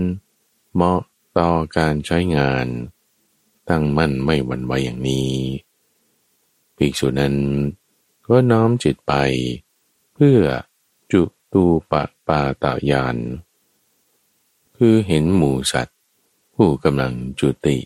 [0.74, 1.02] เหมาะ
[1.38, 2.66] ต่อการใช้งาน
[3.68, 5.34] ตั้งมั่นไม่หวั่นไหวอย่างนี้
[6.76, 7.36] ภิกษุนั้น
[8.26, 9.12] ก็น้อมจิตไป
[10.14, 10.40] เพื่อ
[11.12, 11.22] จุ
[11.52, 13.16] ตูปะปาตายาน
[14.76, 15.98] คือเห็นหมูสัตว์
[16.54, 17.78] ผู้กำลังจุติ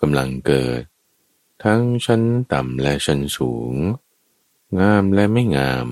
[0.00, 0.82] กำลังเกิด
[1.64, 2.22] ทั้งชั้น
[2.52, 3.74] ต่ำและชั้นสูง
[4.80, 5.88] งามและไม่งาม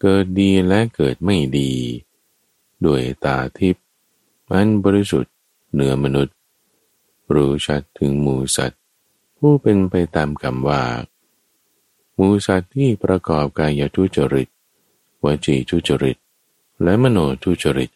[0.00, 1.72] เกิดดีและเกิดไม่ดี
[2.84, 3.84] ด้วยตาทิพย์
[4.50, 5.34] มันบริสุทธิ์
[5.72, 6.36] เหนือมนุษย์
[7.34, 8.80] รู้ชัดถึงหมูสัตว์
[9.38, 10.84] ผู้เป็นไปตามคำว่า
[12.14, 14.48] หมูสัตว์ที่ประกอบกายทุจริต
[15.24, 16.16] วจีทุจริต
[16.82, 17.90] และมโนทุจริต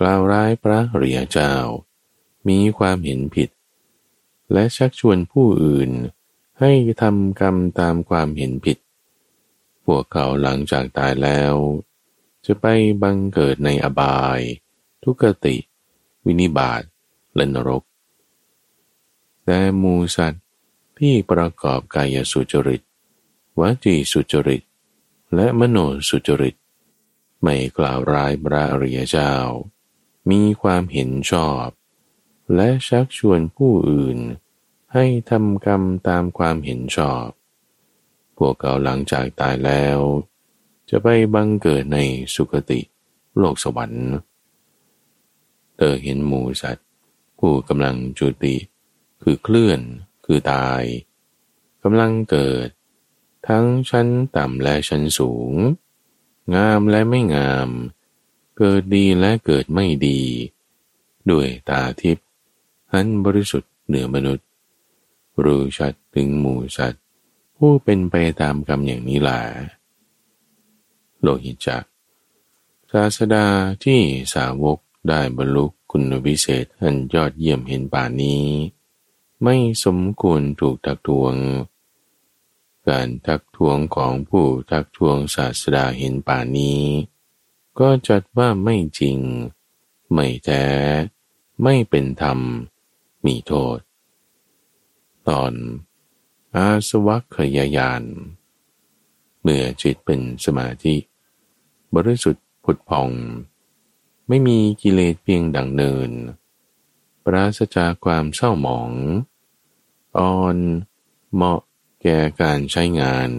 [0.00, 1.52] กล่าวร้ายพระเรียเจ้า
[2.48, 3.48] มีความเห็นผิด
[4.52, 5.90] และชักชวนผู้อื่น
[6.60, 8.78] ให้ทำกรรมตามความเห็นผิด
[9.84, 11.54] พวกเขาหลังจากตายแล้ว
[12.44, 12.66] จะไป
[13.02, 14.40] บังเกิดในอบาย
[15.02, 15.56] ทุกติ
[16.26, 16.82] วินิบาต
[17.34, 17.82] และนรก
[19.44, 20.44] แต่มูสัตว์
[20.98, 22.82] ที่ประกอบกายสุจริต
[23.60, 24.62] วจีสุจริต
[25.34, 25.78] และมโน
[26.08, 26.56] สุจริต
[27.42, 29.34] ไม่กล่าวร้ายพระอริยเจ้า
[30.30, 31.66] มีความเห็นชอบ
[32.54, 34.18] และชักชวนผู้อื่น
[34.92, 37.26] ให้ทำกรรมตามความเห็นชอบ
[38.38, 39.98] พวกเขาหลังจากตายแล้ว
[40.90, 41.98] จะไปบังเกิดใน
[42.34, 42.80] สุคติ
[43.38, 44.08] โลกสวรรค์
[45.76, 46.86] เธอเห็นหมูสัตว์
[47.38, 48.56] ผู้กำลังจุติ
[49.22, 49.80] คือเคลื่อน
[50.24, 50.82] คือตาย
[51.82, 52.68] กำลังเกิด
[53.48, 55.52] ทั้งชั้นต่ำและชั้นสูง
[56.54, 57.68] งามและไม่งาม
[58.58, 60.20] เกิดดีและเกิดไม่ดี
[61.30, 62.26] ด้วยตาทิพย์
[62.92, 64.46] อันบริสุทธิ์เหนือมนุษย์
[65.44, 67.03] รู้ชัดถึงหมูสัตว์
[67.56, 69.40] ผู้เป็นไปตามกรรมอย่างนี้แหละ
[71.20, 71.84] โลหิตจัก
[72.90, 73.46] ศาสดา
[73.84, 74.00] ที่
[74.34, 74.78] สาวก
[75.08, 78.46] ได้บรรลุคุณวิเศษอันยอดเยี่ยมเห็นป่านนี้
[79.42, 81.34] ไม่สมควรถูกทักทวง
[82.88, 86.82] การทักทวงของผู้ทักทวงศาสดาเห็นป่านนี้
[87.78, 89.18] ก็จัดว่าไม่จริง
[90.12, 90.64] ไม่แท้
[91.62, 92.38] ไม่เป็นธรรม
[93.24, 93.78] มีโทษ
[95.28, 95.52] ตอน
[96.58, 98.02] อาสวัคยายาน
[99.42, 100.96] เมื่อจิตเป็นสมาธิ
[101.94, 103.10] บริสุทธิ์ผุดพอง
[104.28, 106.10] ไม่มีกิเลสเพียงดังเนิน
[107.24, 108.92] ปราศจากความเศร้าหมอง
[110.16, 110.58] อ่อน
[111.32, 111.60] เหมาะ
[112.02, 113.30] แก่การใช้งาน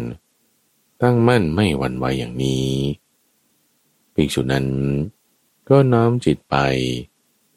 [1.01, 2.71] ตั้งมั่นไม่หวั่นไหวอย่างนี้
[4.13, 4.67] ภิกษุนั้น
[5.69, 6.55] ก็น้อมจิตไป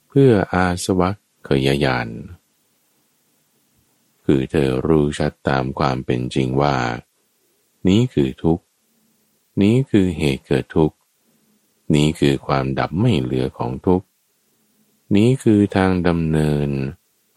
[0.08, 2.08] เพื่ออาสวัคเคยยาน
[4.30, 6.76] คือเธอรู้ชัดตามความเป็นจริงว่า
[7.88, 8.64] นี้คือทุกข์
[9.62, 10.96] นี้คือเหตุเกิดทุกข์
[11.94, 14.06] นี้คือความดับไม่เหลือของทุกข์
[15.16, 16.68] นี้คือทางดำเนิน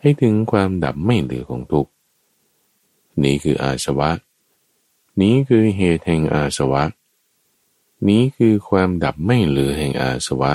[0.02, 1.92] ให้ถึงความดับไม่เหลือของทุกข์
[3.24, 4.12] นี้คืออาสวะ
[5.22, 6.84] นี้คือเหตุแห่งอาสวะ
[8.10, 10.54] นี้คือความดับไม่เหลือแห่งอาสวะ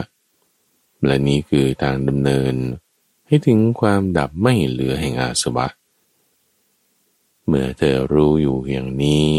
[1.07, 2.55] และนี้คือทางดำเนิน
[3.27, 5.67] ให้ถึงความดับไม่เหลือแห่งอาสวะ
[7.47, 9.37] เมื่อเธอรู้อยู่อย่างนี้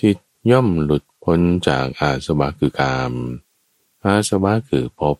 [0.00, 0.18] จิต
[0.50, 3.12] ย่อมหลุดพ้นจากอาสวะคือกาม
[4.04, 5.16] อาสวะคือภพ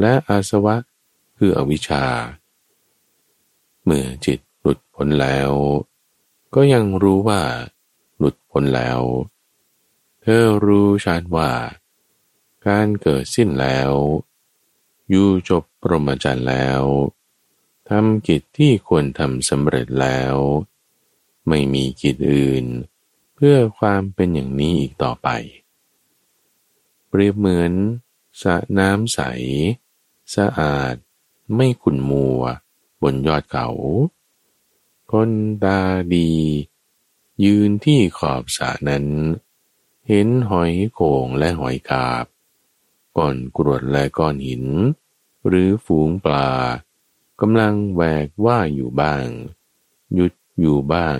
[0.00, 0.76] และอาสวะ
[1.38, 2.04] คืออวิชชา
[3.84, 5.50] เมื่อจิตหลุดพ้นแล้ว
[6.54, 7.42] ก็ยังรู้ว่า
[8.18, 9.00] หลุดพ้นแล้ว
[10.22, 11.52] เธอรู้ชัดว่า
[12.66, 13.92] การเกิดสิ้นแล้ว
[15.08, 16.82] อยู่จบปรมจันทร์แล้ว
[17.88, 20.34] ทำกิจที่ควรทำสำเร็จแล้ว
[21.48, 22.64] ไม่มีกิจอื่น
[23.34, 25.28] เพื่อความเป็นอย่างนี้อีกต่อไป
[27.08, 27.72] เปรียบเหมือน
[28.42, 29.20] สระน้ำใส
[30.34, 30.94] สะอาด
[31.54, 32.42] ไม่ขุ่นมัว
[33.02, 33.68] บนยอดเขา
[35.12, 35.30] คน
[35.64, 35.80] ตา
[36.14, 36.32] ดี
[37.44, 39.06] ยืนที่ขอบสระนั้น
[40.08, 42.26] เห็นหอยโข่งและหอยกาบ
[43.16, 44.64] ก้อนกรวดและก้อนหิน
[45.46, 46.50] หรือฝูงปลา
[47.40, 49.26] กำลังแหวกว่าอยู่บ้าง
[50.14, 51.18] หยุด อยู่บ้าง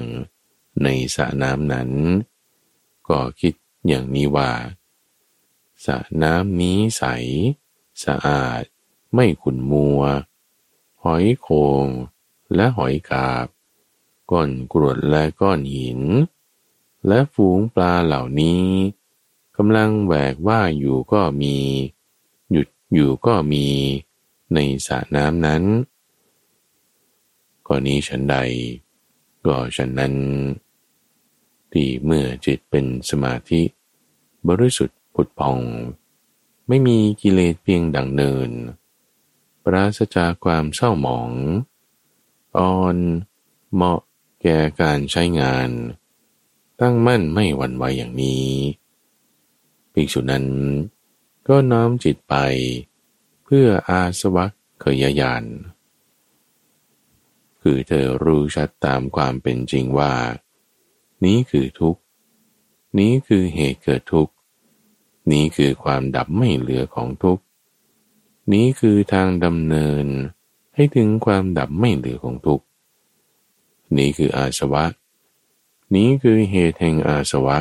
[0.82, 1.90] ในสระน้ำนั้น
[3.08, 3.54] ก็คิด
[3.88, 4.52] อย่างนี้ว่า
[5.84, 7.04] สระน้ำนี้ใส
[8.04, 8.62] สะอาด
[9.14, 10.00] ไม่ขุ่นมัว
[11.02, 11.48] หอยโค
[11.84, 11.86] ง
[12.54, 13.46] และหอยกาบ
[14.30, 16.00] ก้อนกรวดและก้อนหิน
[17.06, 18.64] และฝูงปลาเหล่านี้
[19.56, 21.56] กำลังแหวกว่าอยู่ก็มี
[22.50, 23.66] หยุดอยู่ก็มี
[24.54, 25.62] ในสระน้ำนั้น
[27.66, 28.36] ก็นี้ฉันใด
[29.48, 30.14] ก็ฉันนั้น
[31.72, 33.62] ที่เมื่อจิตเป็นสมาธิ
[34.48, 35.58] บริสุทธิ์ผุดพอง
[36.68, 38.50] ไม่มีกิเลสเพียงดังเนิน
[39.64, 41.30] ปราศจากความเศร้าหมอง
[42.56, 42.96] อ่อน
[43.72, 44.00] เหมาะ
[44.42, 45.70] แก่การใช้งาน
[46.80, 48.48] ตั้งมั่นไม่หวั่นไหวอย่างนี้
[49.92, 50.46] ภิกษุนั้น
[51.48, 52.34] ก็น้อมจิตไป
[53.44, 55.44] เพื่ออาสวัคเคยยาน
[57.70, 60.12] คือเธอรู้ชัดตามความเป็นจริงว่า
[61.24, 62.00] นี้คือทุกข์
[62.98, 64.32] นี้คือเหตุเกิดทุกข์
[65.32, 67.42] นี้คือความดับไม่เหลือของทุกข์
[68.52, 70.06] นี้คือทางดำเนิน
[70.74, 72.64] ให้ถึงความดับไม่เหลือของทุกข์
[73.96, 74.84] นี้คืออาสวะ
[75.94, 77.58] นี้คือเหตุแห่งอาสวะ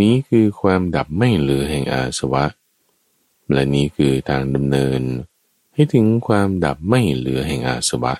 [0.00, 2.44] นี้คือความดับไม่เหลือแห่งอาสวะ
[3.52, 5.02] และนี้คือทางดำเนิน
[5.74, 8.14] ให้ถึงความดับไม่เหลือแห่งอาสวะ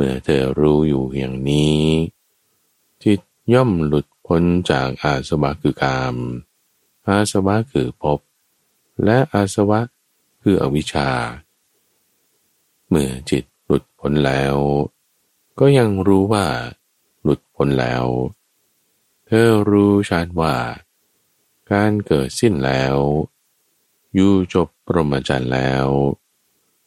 [0.00, 1.84] เมื่อเธอรู้อยู่อย่างนี้
[3.04, 3.20] จิต
[3.52, 6.16] ย่อมหลุดพ้นจากอาสวะคือกาม
[7.08, 8.20] อาสวะคือภพ
[9.04, 9.80] และอาสวะ
[10.42, 11.10] คืออวิชชา
[12.88, 14.56] เมื่อจิตหลุดพ้นแล้ว
[15.58, 16.46] ก็ยังรู้ว่า
[17.22, 18.04] หลุดพ้นแล้ว
[19.26, 20.56] เธอรู้ชัดว่า
[21.70, 22.96] การเกิดสิ้นแล้ว
[24.14, 25.86] อยู่จบปรมจันทร์แล้ว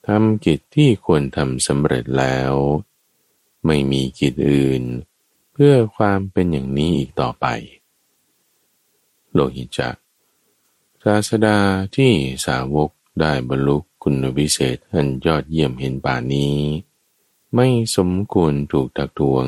[0.07, 2.53] ทำกิจที่ควรทำสำเร็จแล้ว
[3.65, 4.83] ไม่มีกิจอื่น
[5.53, 7.45] เพื่อความเป็นอย่างนี้อีกต่อไป
[9.33, 9.95] โลหิจัก
[11.03, 11.57] ศาสดา
[11.95, 12.11] ที่
[12.45, 12.89] สาวก
[13.19, 16.57] ได้บรรลุคุณวิเศษอันยอดเยี่ยมเห็นป่านี้
[17.55, 19.47] ไม่สมควรถูกตักทวง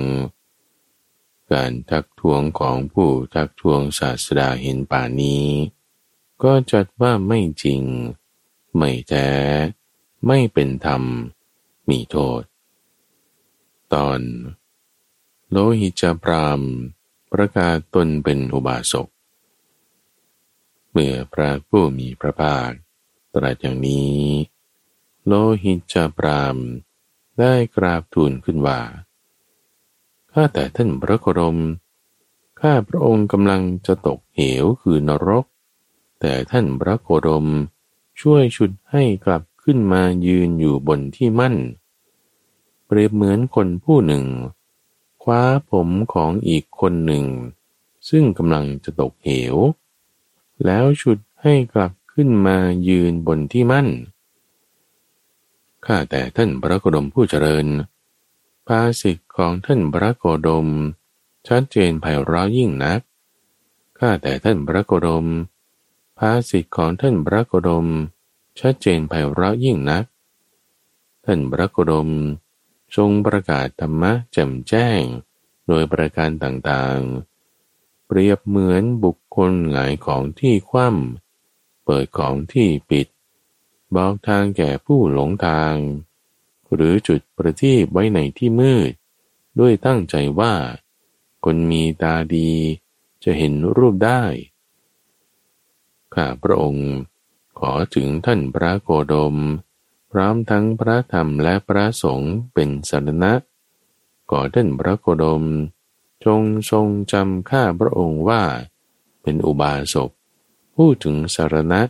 [1.51, 5.45] การทักท้วงของผู้ทักท้วงศาสดาเห็นป่านี้
[6.43, 7.81] ก็จัดว่าไม่จริง
[8.75, 9.29] ไม่แท้
[10.27, 11.03] ไม่เป็นธรรม
[11.89, 12.41] มีโทษ
[13.93, 14.21] ตอน
[15.51, 16.61] โลหิจพราม
[17.31, 19.07] ประกาศตนเป็นอุบาสก
[20.91, 22.71] เมื่อพระผู้มีพระภาค
[23.33, 24.19] ตรัสอย่างนี้
[25.25, 25.33] โล
[25.63, 26.57] หิจพราม
[27.39, 28.79] ได้กราบทูลขึ้นว่า
[30.31, 31.57] ข้าแต่ท่านพระโคดม
[32.59, 35.45] ข้าพระองค์กำลังจะตกเหวคือนรก
[36.19, 37.45] แต่ท่านพระโคดม
[38.21, 41.55] ช่วยชุดให้กลับขึ้นมายืนอยู่บนที่มั่น
[42.93, 44.25] เปรียบเหมือนคนผู้หนึ่ง
[45.23, 47.25] คว้าผมของอีกคนหนึ่ง
[48.09, 49.55] ซึ่งกำลังจะตกเหว
[50.65, 53.87] แล้วชุดให้กลับขึ้นมายืนบนที่มั่น
[55.85, 57.67] ข้าแต่ท่านพระโคดมผู้เจริญ
[58.67, 60.67] ภาสิทของท่านพระโคดม
[61.47, 62.99] ชัดเจนไพเราะยิ่งนัก
[63.99, 65.25] ข้าแต่ท่านพระโคดม
[66.19, 67.87] ภาสิทของท่านพระโคดม
[68.59, 70.03] ชัดเจนไพเราะยิ่งนัก
[71.25, 72.09] ท่านพระโคดม
[72.95, 75.01] ทรงประกาศธรรมะแจ่มแจ้ง
[75.67, 83.07] โดยประการต่างๆ เปรียบเหมือนบุคคลหงายของที่คว่ำเปิดของที่ปิด
[83.95, 85.75] บอกทางแก่ผู้หลงทาง
[86.73, 88.91] หรือจุดประทีปไว้ในที่มืด
[89.59, 90.53] ด้วยตั้งใจว่า
[91.43, 92.51] คนมีตาดี
[93.23, 94.23] จะเห็นรูปได้
[96.13, 96.89] ข้าพระองค์
[97.59, 99.35] ขอถึงท่านพระโคดม
[100.15, 103.33] พร้อมทั้งพระธรรมและพระสงฆ์เป็นสารณะ
[104.29, 105.43] ขอท่านพระโคดม
[106.25, 106.41] จง
[106.71, 108.43] ทรงจำข้าพระองค์ว่า
[109.21, 110.11] เป็นอุบาสก
[110.75, 111.81] พูดถึงสารณะ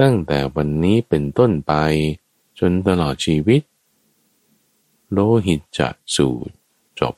[0.00, 1.72] ตั้งแต่วันนี้เป็นต้นไป
[2.58, 3.62] จนตลอดชีวิต
[5.12, 6.54] โลหิตจะสูตร
[7.00, 7.14] จบ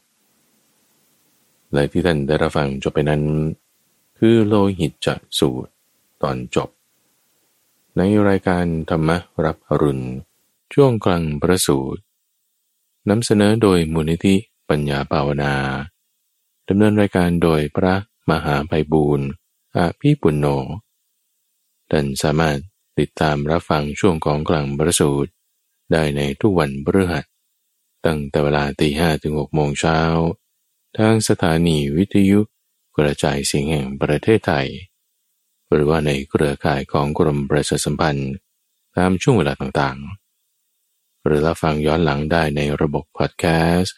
[1.72, 3.22] และที่ท่านได้รับฟังจบไปนั้น
[4.18, 5.70] คือโลหิตจะสูตร
[6.22, 6.68] ตอนจบ
[7.96, 9.10] ในรายการธรรม
[9.44, 10.04] รับอรุณ
[10.78, 12.00] ช่วงกลางประสูตร
[13.08, 14.36] นำเสนอโดยมูลนิธิ
[14.68, 15.54] ปัญญาภาวนา
[16.68, 17.94] ดำเนินรายการโดยพระ
[18.30, 19.28] มหาไพบูรณ์
[19.76, 20.46] อาภีปุณโญ
[21.90, 22.58] ท่านสามารถ
[22.98, 25.30] ติดตามรับฟังช่วงของกลางประสูตร
[25.92, 27.24] ได้ในทุกวันพฤหัส
[28.06, 29.98] ตั้งแต่เวลาตีห้ถึงหกโมงเช้า
[30.98, 32.40] ทางสถานีวิทยุ
[32.96, 34.68] กระจายเสียงแห่งประเทศไทย
[35.72, 38.32] หรือว่าในเครือข่ายของกรมประชาสัมพันธ์
[38.96, 40.23] ตามช่วงเวลาต่างๆ
[41.24, 43.44] หรือรับฟังย้อนหลังได้ในระบบพอดแค
[43.78, 43.96] สต์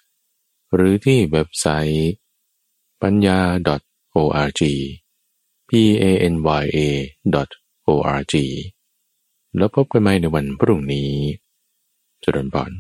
[0.75, 2.13] หรือที่เว็บไซต์
[3.03, 3.41] ปัญญา
[4.17, 4.63] .org
[5.69, 5.71] p
[6.03, 6.79] a n y a
[7.89, 8.35] .org
[9.57, 11.13] แล้วพบกันใหม่ในวันพรุ่งนี้
[12.23, 12.71] จุดนบอน